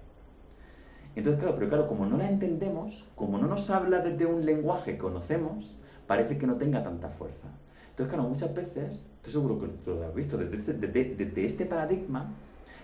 Entonces, 1.14 1.40
claro, 1.40 1.56
pero 1.56 1.68
claro, 1.68 1.88
como 1.88 2.06
no 2.06 2.16
la 2.16 2.28
entendemos, 2.28 3.06
como 3.14 3.38
no 3.38 3.46
nos 3.46 3.70
habla 3.70 4.00
desde 4.00 4.26
un 4.26 4.44
lenguaje 4.44 4.92
que 4.92 4.98
conocemos, 4.98 5.74
parece 6.06 6.38
que 6.38 6.46
no 6.46 6.56
tenga 6.56 6.82
tanta 6.82 7.08
fuerza. 7.08 7.48
Entonces, 7.90 8.14
claro, 8.14 8.28
muchas 8.28 8.54
veces, 8.54 9.10
estoy 9.16 9.32
seguro 9.32 9.60
que 9.60 9.68
tú 9.68 9.94
lo 9.94 10.06
has 10.06 10.14
visto, 10.14 10.36
desde, 10.36 10.74
desde, 10.74 11.46
este 11.46 11.64
paradigma, 11.64 12.30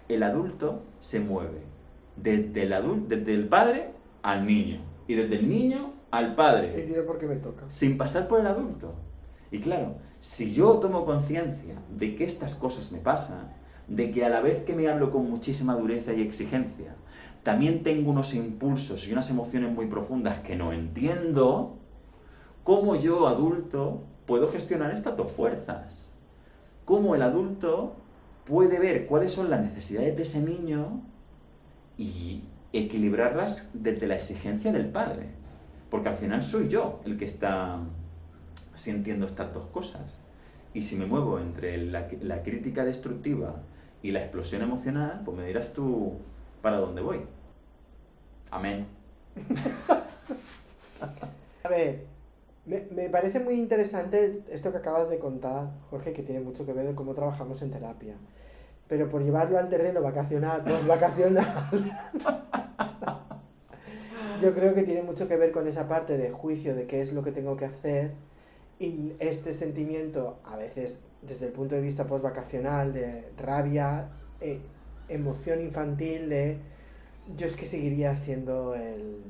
el 0.09 0.22
adulto 0.22 0.83
se 1.01 1.20
mueve 1.20 1.72
desde 2.16 2.62
el, 2.62 2.72
adulto, 2.72 3.16
desde 3.16 3.35
el 3.35 3.48
padre 3.48 3.90
al 4.22 4.46
niño 4.46 4.81
y 5.09 5.14
desde 5.14 5.37
el 5.37 5.48
niño 5.48 5.90
al 6.11 6.35
padre. 6.35 6.75
Y 6.79 6.83
diré 6.87 7.03
por 7.03 7.18
qué 7.18 7.27
me 7.27 7.37
toca. 7.37 7.64
Sin 7.68 7.98
pasar 7.98 8.29
por 8.29 8.40
el 8.40 8.46
adulto. 8.46 8.94
Y 9.51 9.61
claro, 9.61 9.96
si 10.20 10.55
yo 10.55 10.75
tomo 10.75 11.05
conciencia 11.05 11.75
de 11.90 12.16
que 12.16 12.25
estas 12.25 12.55
cosas 12.55 12.92
me 12.92 12.98
pasan, 12.98 13.53
de 13.88 14.11
que 14.12 14.25
a 14.25 14.29
la 14.29 14.40
vez 14.40 14.64
que 14.64 14.75
me 14.75 14.88
hablo 14.88 15.11
con 15.11 15.29
muchísima 15.29 15.75
dureza 15.75 16.12
y 16.12 16.22
exigencia, 16.22 16.94
también 17.42 17.83
tengo 17.83 18.11
unos 18.11 18.35
impulsos 18.35 19.07
y 19.09 19.12
unas 19.12 19.29
emociones 19.31 19.72
muy 19.72 19.87
profundas 19.87 20.38
que 20.38 20.55
no 20.55 20.72
entiendo, 20.72 21.77
¿cómo 22.62 22.94
yo, 22.94 23.27
adulto, 23.27 24.03
puedo 24.27 24.48
gestionar 24.48 24.92
estas 24.94 25.16
dos 25.16 25.33
fuerzas? 25.33 26.12
¿Cómo 26.85 27.14
el 27.14 27.22
adulto 27.22 27.96
puede 28.46 28.79
ver 28.79 29.07
cuáles 29.07 29.33
son 29.33 29.51
las 29.51 29.61
necesidades 29.61 30.16
de 30.16 30.22
ese 30.22 30.40
niño 30.40 31.03
y 31.98 32.42
equilibrarlas 32.72 33.68
desde 33.72 34.07
la 34.07 34.16
exigencia 34.16 34.72
del 34.72 34.87
padre? 34.87 35.26
Porque 35.90 36.09
al 36.09 36.16
final 36.16 36.42
soy 36.42 36.68
yo 36.68 37.00
el 37.05 37.18
que 37.18 37.26
está 37.26 37.78
sintiendo 38.74 39.26
estas 39.26 39.52
dos 39.52 39.66
cosas. 39.68 40.18
Y 40.74 40.83
si 40.83 40.96
me 40.96 41.07
muevo 41.07 41.38
entre 41.38 41.76
la, 41.78 42.09
la 42.22 42.42
crítica 42.42 42.85
destructiva 42.85 43.57
y 44.02 44.11
la 44.11 44.20
explosión 44.20 44.62
emocional, 44.62 45.22
pues 45.24 45.37
me 45.37 45.46
dirás 45.46 45.72
tú 45.72 46.18
para 46.62 46.78
dónde 46.78 47.02
voy. 47.02 47.20
Amén. 48.50 48.87
A 51.64 51.68
ver, 51.68 52.07
me, 52.66 52.87
me, 52.92 53.09
parece 53.09 53.40
muy 53.40 53.55
interesante 53.55 54.42
esto 54.50 54.72
que 54.72 54.78
acabas 54.78 55.11
de 55.11 55.18
contar, 55.18 55.70
Jorge, 55.90 56.12
que 56.12 56.22
tiene 56.22 56.40
mucho 56.40 56.64
que 56.66 56.72
ver 56.72 56.87
con 56.87 56.94
cómo 56.94 57.14
trabajamos 57.14 57.61
en 57.62 57.70
terapia. 57.70 58.14
Pero 58.92 59.09
por 59.09 59.24
llevarlo 59.24 59.59
al 59.59 59.70
terreno 59.70 60.02
vacacional, 60.02 60.64
post 60.64 60.87
vacacional, 60.87 61.46
yo 64.42 64.55
creo 64.55 64.74
que 64.74 64.83
tiene 64.83 65.00
mucho 65.00 65.26
que 65.28 65.38
ver 65.38 65.50
con 65.50 65.66
esa 65.66 65.88
parte 65.88 66.18
de 66.18 66.31
juicio 66.31 66.74
de 66.74 66.87
qué 66.87 67.00
es 67.00 67.14
lo 67.14 67.24
que 67.24 67.33
tengo 67.33 67.57
que 67.57 67.64
hacer 67.64 68.11
y 68.78 69.14
este 69.18 69.55
sentimiento, 69.55 70.37
a 70.44 70.57
veces 70.59 70.98
desde 71.22 71.46
el 71.46 71.52
punto 71.52 71.74
de 71.74 71.81
vista 71.81 72.05
post 72.07 72.22
vacacional, 72.22 72.92
de 72.92 73.31
rabia, 73.38 74.11
eh, 74.42 74.61
emoción 75.09 75.62
infantil, 75.62 76.28
de 76.28 76.59
yo 77.38 77.46
es 77.46 77.57
que 77.57 77.64
seguiría 77.64 78.14
siendo 78.14 78.74
el, 78.74 79.22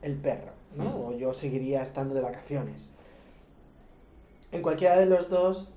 el, 0.00 0.14
perro, 0.14 0.52
¿no? 0.74 0.84
Mm. 0.84 1.04
O 1.04 1.12
yo 1.12 1.34
seguiría 1.34 1.82
estando 1.82 2.14
de 2.14 2.22
vacaciones. 2.22 2.92
En 4.52 4.62
cualquiera 4.62 4.98
de 4.98 5.04
los 5.04 5.28
dos, 5.28 5.73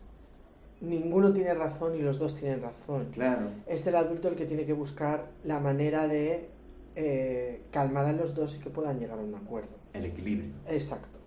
ninguno 0.81 1.33
tiene 1.33 1.53
razón 1.53 1.95
y 1.95 2.01
los 2.01 2.19
dos 2.19 2.35
tienen 2.35 2.61
razón. 2.61 3.09
Claro. 3.13 3.47
Es 3.65 3.85
el 3.87 3.95
adulto 3.95 4.27
el 4.27 4.35
que 4.35 4.45
tiene 4.45 4.65
que 4.65 4.73
buscar 4.73 5.25
la 5.43 5.59
manera 5.59 6.07
de 6.07 6.49
eh, 6.95 7.61
calmar 7.71 8.05
a 8.05 8.13
los 8.13 8.35
dos 8.35 8.55
y 8.55 8.59
que 8.59 8.69
puedan 8.69 8.99
llegar 8.99 9.19
a 9.19 9.21
un 9.21 9.35
acuerdo. 9.35 9.75
El 9.93 10.05
equilibrio. 10.05 10.51
Exacto. 10.67 11.19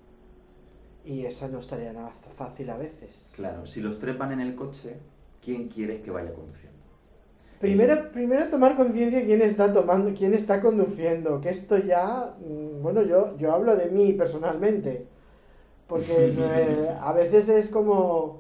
Y 1.05 1.25
esa 1.25 1.49
no 1.49 1.59
estaría 1.59 1.93
nada 1.93 2.13
fácil 2.37 2.71
a 2.71 2.77
veces. 2.77 3.33
Claro, 3.35 3.67
si 3.67 3.81
los 3.81 3.99
tres 3.99 4.19
van 4.19 4.33
en 4.33 4.41
el 4.41 4.55
coche, 4.55 4.97
¿quién 5.43 5.69
quieres 5.69 6.03
que 6.03 6.11
vaya 6.11 6.33
conduciendo? 6.33 6.79
Primero, 7.61 8.11
primero 8.11 8.47
tomar 8.47 8.75
conciencia 8.75 9.25
quién 9.25 9.43
está 9.43 9.73
tomando, 9.73 10.15
quién 10.17 10.33
está 10.33 10.63
conduciendo, 10.63 11.41
que 11.43 11.51
esto 11.51 11.77
ya, 11.77 12.35
mm, 12.41 12.83
bueno, 12.83 13.03
yo, 13.03 13.37
yo 13.37 13.53
hablo 13.53 13.77
de 13.77 13.91
mí 13.91 14.15
personalmente, 14.15 15.07
porque 15.87 16.35
eh, 16.39 16.89
a 17.01 17.13
veces 17.13 17.51
es 17.51 17.69
como, 17.69 18.40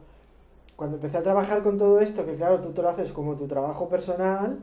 cuando 0.80 0.96
empecé 0.96 1.18
a 1.18 1.22
trabajar 1.22 1.62
con 1.62 1.76
todo 1.76 2.00
esto, 2.00 2.24
que 2.24 2.36
claro, 2.36 2.60
tú 2.60 2.72
te 2.72 2.80
lo 2.80 2.88
haces 2.88 3.12
como 3.12 3.36
tu 3.36 3.46
trabajo 3.46 3.90
personal, 3.90 4.60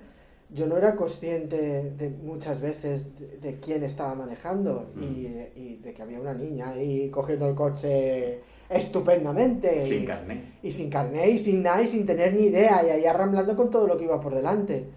yo 0.49 0.65
no 0.65 0.75
era 0.75 0.95
consciente 0.95 1.91
de 1.91 2.10
muchas 2.10 2.60
veces 2.60 3.06
de, 3.39 3.60
quién 3.60 3.84
estaba 3.84 4.15
manejando 4.15 4.88
y, 4.95 4.99
mm. 4.99 5.45
y, 5.56 5.75
de 5.75 5.93
que 5.93 6.01
había 6.01 6.19
una 6.19 6.34
niña 6.34 6.69
ahí 6.69 7.12
cogiendo 7.12 7.47
el 7.47 7.53
coche 7.53 8.39
estupendamente. 8.67 9.80
Sin 9.84 10.08
carné. 10.08 10.41
Y 10.63 10.71
sin 10.71 10.89
carné 10.89 11.30
y 11.30 11.38
sin 11.38 11.62
nada 11.62 11.84
y 11.84 11.88
sin 11.88 12.08
tener 12.08 12.34
ni 12.34 12.45
idea 12.45 12.84
y 12.84 12.89
ahí 12.89 13.06
arramblando 13.06 13.56
con 13.56 13.69
todo 13.69 13.86
lo 13.86 13.95
que 13.95 14.06
iba 14.06 14.19
por 14.19 14.34
delante. 14.34 14.88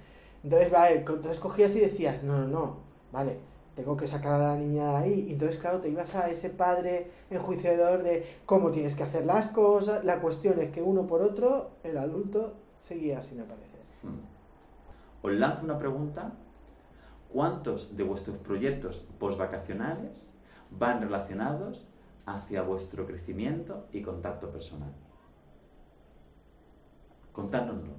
Entonces, 0.43 0.71
vale, 0.71 1.05
entonces 1.07 1.39
cogías 1.39 1.77
y 1.77 1.81
decías, 1.81 2.23
no, 2.23 2.39
no, 2.39 2.47
no, 2.47 2.77
vale, 3.13 3.33
tengo 3.75 3.97
que 3.97 4.07
sacar 4.07 4.41
a 4.41 4.55
la 4.55 4.57
niña 4.57 4.91
de 4.91 4.97
ahí. 4.97 5.27
Y 5.29 5.33
entonces, 5.33 5.59
claro, 5.59 5.81
te 5.81 5.89
ibas 5.89 6.15
a 6.15 6.29
ese 6.31 6.51
padre 6.51 7.11
enjuiciador 7.31 8.03
de 8.03 8.27
cómo 8.47 8.71
tienes 8.71 8.97
que 8.97 9.03
hacer 9.03 9.25
las 9.27 9.49
cosas. 9.49 10.05
La 10.05 10.21
cuestión 10.21 10.61
es 10.61 10.71
que 10.71 10.83
uno 10.83 11.07
por 11.07 11.23
otro, 11.23 11.71
el 11.83 11.99
adulto 11.99 12.55
seguía 12.79 13.23
sin 13.23 13.41
aparecer. 13.41 13.81
Mm. 14.03 15.27
Os 15.27 15.33
lanzo 15.33 15.65
una 15.65 15.79
pregunta. 15.79 16.33
¿Cuántos 17.33 17.97
de 17.97 18.03
vuestros 18.03 18.39
proyectos 18.39 19.07
postvacacionales 19.21 20.33
van 20.71 21.01
relacionados 21.01 21.89
hacia 22.27 22.63
vuestro 22.63 23.07
crecimiento 23.07 23.87
y 23.93 24.03
contacto 24.03 24.51
personal? 24.51 24.93
Contárnoslo. 27.33 27.93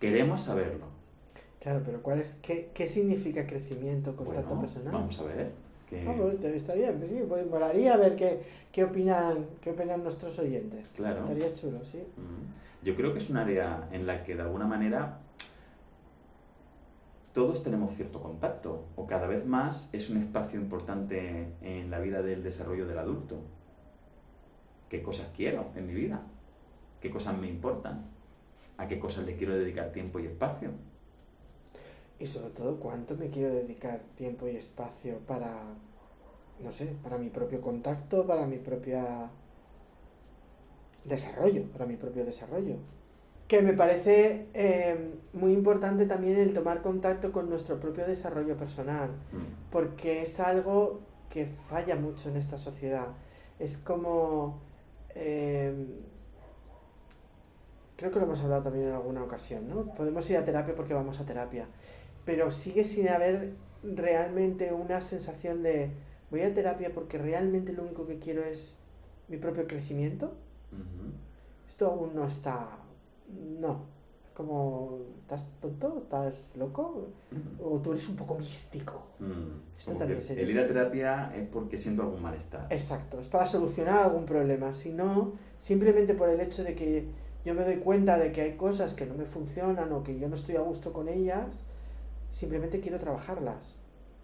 Queremos 0.00 0.40
saberlo. 0.40 0.91
Claro, 1.62 1.80
pero 1.84 2.02
¿cuál 2.02 2.20
es, 2.20 2.40
qué, 2.42 2.88
significa 2.88 3.46
crecimiento, 3.46 4.16
contacto 4.16 4.58
personal? 4.58 4.92
Vamos 4.92 5.16
a 5.20 5.22
ver. 5.22 5.52
Pues, 5.88 6.56
está 6.56 6.74
bien, 6.74 6.98
pues 6.98 7.10
sí, 7.10 7.22
pues 7.28 7.46
molaría 7.46 7.96
ver 7.96 8.16
qué, 8.16 8.42
qué, 8.72 8.82
opinan, 8.82 9.46
qué 9.60 9.70
opinan 9.70 10.02
nuestros 10.02 10.38
oyentes. 10.40 10.94
Claro. 10.96 11.20
Estaría 11.20 11.52
chulo, 11.52 11.84
sí. 11.84 11.98
Mm. 11.98 12.84
Yo 12.84 12.96
creo 12.96 13.12
que 13.12 13.20
es 13.20 13.30
un 13.30 13.36
área 13.36 13.88
en 13.92 14.06
la 14.06 14.24
que 14.24 14.34
de 14.34 14.42
alguna 14.42 14.66
manera 14.66 15.20
todos 17.32 17.62
tenemos 17.62 17.92
cierto 17.92 18.20
contacto, 18.20 18.86
o 18.96 19.06
cada 19.06 19.28
vez 19.28 19.46
más 19.46 19.94
es 19.94 20.10
un 20.10 20.16
espacio 20.16 20.58
importante 20.58 21.52
en 21.60 21.90
la 21.92 22.00
vida 22.00 22.22
del 22.22 22.42
desarrollo 22.42 22.88
del 22.88 22.98
adulto. 22.98 23.38
¿Qué 24.88 25.00
cosas 25.00 25.28
quiero 25.36 25.66
en 25.76 25.86
mi 25.86 25.94
vida? 25.94 26.22
¿Qué 27.00 27.08
cosas 27.08 27.38
me 27.38 27.46
importan? 27.46 28.04
¿A 28.78 28.88
qué 28.88 28.98
cosas 28.98 29.26
le 29.26 29.36
quiero 29.36 29.54
dedicar 29.54 29.92
tiempo 29.92 30.18
y 30.18 30.26
espacio? 30.26 30.70
Y 32.22 32.26
sobre 32.28 32.50
todo, 32.50 32.78
¿cuánto 32.78 33.16
me 33.16 33.30
quiero 33.30 33.52
dedicar 33.52 34.00
tiempo 34.16 34.46
y 34.46 34.56
espacio 34.56 35.18
para, 35.26 35.50
no 36.62 36.70
sé, 36.70 36.94
para 37.02 37.18
mi 37.18 37.30
propio 37.30 37.60
contacto, 37.60 38.24
para 38.28 38.46
mi 38.46 38.58
propia 38.58 39.28
desarrollo, 41.04 41.64
para 41.72 41.84
mi 41.86 41.96
propio 41.96 42.24
desarrollo? 42.24 42.76
que 43.48 43.60
me 43.60 43.74
parece 43.74 44.46
eh, 44.54 45.14
muy 45.34 45.52
importante 45.52 46.06
también 46.06 46.38
el 46.38 46.54
tomar 46.54 46.80
contacto 46.80 47.32
con 47.32 47.50
nuestro 47.50 47.78
propio 47.78 48.06
desarrollo 48.06 48.56
personal, 48.56 49.10
mm. 49.10 49.70
porque 49.70 50.22
es 50.22 50.40
algo 50.40 51.00
que 51.28 51.44
falla 51.44 51.96
mucho 51.96 52.30
en 52.30 52.36
esta 52.36 52.56
sociedad. 52.56 53.08
Es 53.58 53.76
como... 53.76 54.58
Eh, 55.14 55.74
creo 58.02 58.10
que 58.10 58.18
lo 58.18 58.24
hemos 58.24 58.40
hablado 58.40 58.62
también 58.62 58.86
en 58.86 58.94
alguna 58.94 59.22
ocasión, 59.22 59.68
¿no? 59.68 59.84
Podemos 59.94 60.28
ir 60.30 60.36
a 60.36 60.44
terapia 60.44 60.74
porque 60.74 60.94
vamos 60.94 61.20
a 61.20 61.26
terapia, 61.26 61.66
pero 62.24 62.50
sigue 62.50 62.84
sin 62.84 63.08
haber 63.08 63.52
realmente 63.82 64.72
una 64.72 65.00
sensación 65.00 65.62
de 65.62 65.90
voy 66.30 66.42
a 66.42 66.54
terapia 66.54 66.90
porque 66.94 67.18
realmente 67.18 67.72
lo 67.72 67.82
único 67.82 68.06
que 68.06 68.18
quiero 68.18 68.44
es 68.44 68.76
mi 69.28 69.36
propio 69.36 69.66
crecimiento. 69.66 70.32
Esto 71.68 71.86
aún 71.86 72.14
no 72.14 72.26
está 72.26 72.68
no. 73.60 73.92
Como, 74.34 74.98
¿estás 75.20 75.46
tonto? 75.60 75.98
¿Estás 75.98 76.52
loco? 76.56 77.08
¿O 77.62 77.78
tú 77.80 77.92
eres 77.92 78.08
un 78.08 78.16
poco 78.16 78.38
místico? 78.38 79.06
Mm. 79.18 79.78
Esto 79.78 79.92
también 79.92 80.20
el 80.28 80.50
ir 80.50 80.58
a 80.58 80.66
terapia 80.66 81.32
es 81.36 81.46
porque 81.48 81.76
siento 81.76 82.02
algún 82.02 82.22
malestar. 82.22 82.66
Exacto, 82.70 83.20
es 83.20 83.28
para 83.28 83.46
solucionar 83.46 84.04
algún 84.04 84.24
problema. 84.24 84.72
Si 84.72 84.90
no, 84.90 85.32
simplemente 85.58 86.14
por 86.14 86.30
el 86.30 86.40
hecho 86.40 86.64
de 86.64 86.74
que 86.74 87.04
yo 87.44 87.54
me 87.54 87.62
doy 87.62 87.76
cuenta 87.76 88.16
de 88.16 88.32
que 88.32 88.40
hay 88.40 88.52
cosas 88.56 88.94
que 88.94 89.04
no 89.04 89.14
me 89.14 89.24
funcionan 89.24 89.92
o 89.92 90.02
que 90.02 90.18
yo 90.18 90.28
no 90.28 90.34
estoy 90.34 90.56
a 90.56 90.60
gusto 90.60 90.94
con 90.94 91.08
ellas, 91.08 91.64
simplemente 92.32 92.80
quiero 92.80 92.98
trabajarlas. 92.98 93.74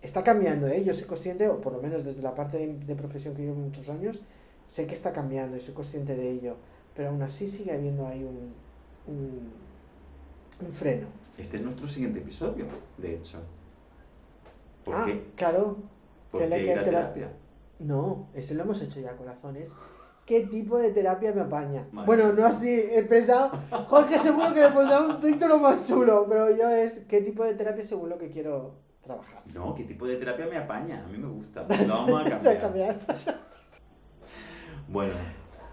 está 0.02 0.24
cambiando, 0.24 0.66
¿eh? 0.66 0.82
Yo 0.84 0.94
soy 0.94 1.04
consciente, 1.04 1.48
o 1.48 1.60
por 1.60 1.72
lo 1.72 1.82
menos 1.82 2.04
desde 2.04 2.22
la 2.22 2.34
parte 2.34 2.56
de, 2.58 2.78
de 2.78 2.94
profesión 2.96 3.34
que 3.34 3.42
llevo 3.42 3.56
muchos 3.56 3.88
años, 3.88 4.22
sé 4.66 4.86
que 4.86 4.94
está 4.94 5.12
cambiando 5.12 5.56
y 5.56 5.60
soy 5.60 5.74
consciente 5.74 6.16
de 6.16 6.30
ello, 6.30 6.56
pero 6.96 7.10
aún 7.10 7.22
así 7.22 7.48
sigue 7.48 7.72
habiendo 7.72 8.06
ahí 8.06 8.24
un, 8.24 8.54
un, 9.06 9.52
un 10.66 10.72
freno. 10.72 11.06
Este 11.36 11.58
es 11.58 11.62
nuestro 11.62 11.88
siguiente 11.88 12.20
episodio, 12.20 12.64
de 12.96 13.14
hecho. 13.16 13.38
¿Por 14.84 14.94
ah, 14.96 15.04
qué? 15.06 15.22
claro. 15.36 15.76
¿Por 16.30 16.42
qué 16.42 16.48
queda 16.48 16.58
ir 16.58 16.78
a 16.78 16.82
terapia. 16.84 17.28
No, 17.78 18.28
ese 18.34 18.54
lo 18.54 18.64
hemos 18.64 18.82
hecho 18.82 19.00
ya, 19.00 19.16
corazones. 19.16 19.72
¿Qué 20.28 20.40
tipo 20.40 20.76
de 20.76 20.90
terapia 20.90 21.32
me 21.32 21.40
apaña? 21.40 21.88
Bueno, 21.90 22.34
no 22.34 22.44
así 22.44 22.68
expresado. 22.70 23.50
Jorge 23.86 24.18
seguro 24.18 24.52
que 24.52 24.60
le 24.60 24.68
pondrá 24.68 25.00
un 25.00 25.18
título 25.18 25.56
más 25.58 25.86
chulo, 25.86 26.26
pero 26.28 26.54
yo 26.54 26.68
es 26.68 26.98
qué 27.08 27.22
tipo 27.22 27.44
de 27.44 27.54
terapia 27.54 27.82
según 27.82 28.10
lo 28.10 28.18
que 28.18 28.28
quiero 28.28 28.74
trabajar. 29.02 29.40
No, 29.46 29.74
¿qué 29.74 29.84
tipo 29.84 30.06
de 30.06 30.16
terapia 30.18 30.46
me 30.46 30.58
apaña? 30.58 31.02
A 31.02 31.08
mí 31.08 31.16
me 31.16 31.28
gusta. 31.28 31.62
Lo 31.86 31.94
vamos 31.94 32.10
a 32.10 32.22
Voy 32.22 32.30
cambiar. 32.30 32.56
a 32.56 32.60
cambiar. 32.60 33.00
Bueno, 34.88 35.14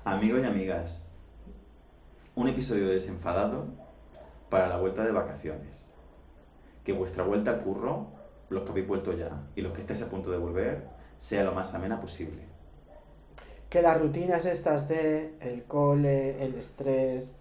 amigos 0.06 0.40
y 0.42 0.46
amigas, 0.46 1.10
un 2.36 2.48
episodio 2.48 2.88
desenfadado 2.88 3.66
para 4.50 4.70
la 4.70 4.78
vuelta 4.78 5.04
de 5.04 5.12
vacaciones. 5.12 5.90
Que 6.86 6.94
vuestra 6.94 7.26
vuelta 7.26 7.52
al 7.52 7.60
curro, 7.60 8.08
los 8.48 8.64
que 8.64 8.70
habéis 8.70 8.88
vuelto 8.88 9.12
ya 9.12 9.32
y 9.58 9.62
los 9.64 9.74
que 9.74 9.82
estáis 9.82 10.02
a 10.02 10.10
punto 10.10 10.32
de 10.32 10.38
volver, 10.38 10.88
sea 11.20 11.44
lo 11.44 11.52
más 11.52 11.74
amena 11.74 12.00
posible. 12.00 12.55
Que 13.76 13.82
las 13.82 14.00
rutinas 14.00 14.46
estas 14.46 14.88
de 14.88 15.34
el 15.42 15.66
cole, 15.66 16.42
el 16.42 16.56
estrés, 16.56 17.34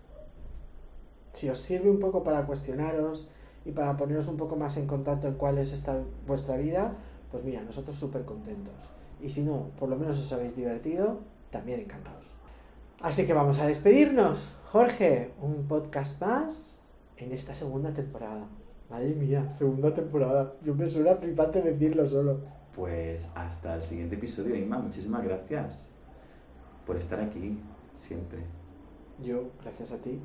si 1.32 1.48
os 1.48 1.60
sirve 1.60 1.88
un 1.88 2.00
poco 2.00 2.24
para 2.24 2.44
cuestionaros 2.44 3.28
y 3.64 3.70
para 3.70 3.96
poneros 3.96 4.26
un 4.26 4.36
poco 4.36 4.56
más 4.56 4.76
en 4.76 4.88
contacto 4.88 5.28
en 5.28 5.34
cuál 5.34 5.58
es 5.58 5.72
esta 5.72 5.96
vuestra 6.26 6.56
vida, 6.56 6.92
pues 7.30 7.44
mira, 7.44 7.62
nosotros 7.62 7.94
súper 7.94 8.24
contentos. 8.24 8.74
Y 9.22 9.30
si 9.30 9.44
no, 9.44 9.68
por 9.78 9.88
lo 9.88 9.94
menos 9.94 10.18
os 10.18 10.32
habéis 10.32 10.56
divertido, 10.56 11.20
también 11.50 11.78
encantados. 11.78 12.24
Así 13.00 13.26
que 13.28 13.32
vamos 13.32 13.60
a 13.60 13.68
despedirnos. 13.68 14.48
Jorge, 14.72 15.30
un 15.40 15.68
podcast 15.68 16.20
más 16.20 16.80
en 17.16 17.30
esta 17.30 17.54
segunda 17.54 17.94
temporada. 17.94 18.48
Madre 18.90 19.14
mía, 19.14 19.52
segunda 19.52 19.94
temporada. 19.94 20.52
Yo 20.64 20.74
me 20.74 20.88
suena 20.88 21.14
flipante 21.14 21.62
decirlo 21.62 22.04
solo. 22.04 22.40
Pues 22.74 23.28
hasta 23.36 23.76
el 23.76 23.84
siguiente 23.84 24.16
episodio, 24.16 24.56
Inma. 24.56 24.78
Muchísimas 24.78 25.22
gracias 25.22 25.93
por 26.86 26.96
estar 26.96 27.20
aquí 27.20 27.58
siempre. 27.96 28.40
Yo, 29.22 29.50
gracias 29.62 29.92
a 29.92 29.98
ti. 29.98 30.18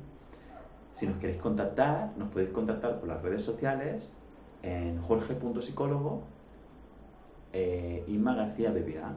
Si 0.94 1.06
nos 1.06 1.18
queréis 1.18 1.40
contactar, 1.40 2.12
nos 2.16 2.30
podéis 2.30 2.50
contactar 2.50 2.98
por 2.98 3.08
las 3.08 3.22
redes 3.22 3.42
sociales 3.42 4.14
en 4.62 5.00
jorge.psicólogo, 5.00 6.22
eh, 7.52 8.04
Inma 8.08 8.34
García 8.34 8.70
BBA. 8.70 9.12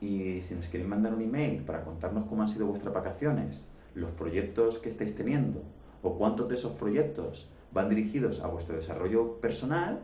Y 0.00 0.40
si 0.40 0.54
nos 0.54 0.66
queréis 0.66 0.88
mandar 0.88 1.14
un 1.14 1.22
email 1.22 1.62
para 1.62 1.84
contarnos 1.84 2.26
cómo 2.26 2.42
han 2.42 2.48
sido 2.48 2.66
vuestras 2.66 2.92
vacaciones, 2.92 3.68
los 3.94 4.10
proyectos 4.10 4.78
que 4.78 4.88
estáis 4.88 5.14
teniendo 5.16 5.62
o 6.02 6.18
cuántos 6.18 6.48
de 6.48 6.56
esos 6.56 6.72
proyectos 6.72 7.48
van 7.72 7.88
dirigidos 7.88 8.40
a 8.40 8.48
vuestro 8.48 8.74
desarrollo 8.76 9.40
personal, 9.40 10.00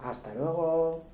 Hasta 0.00 0.34
luego. 0.34 1.04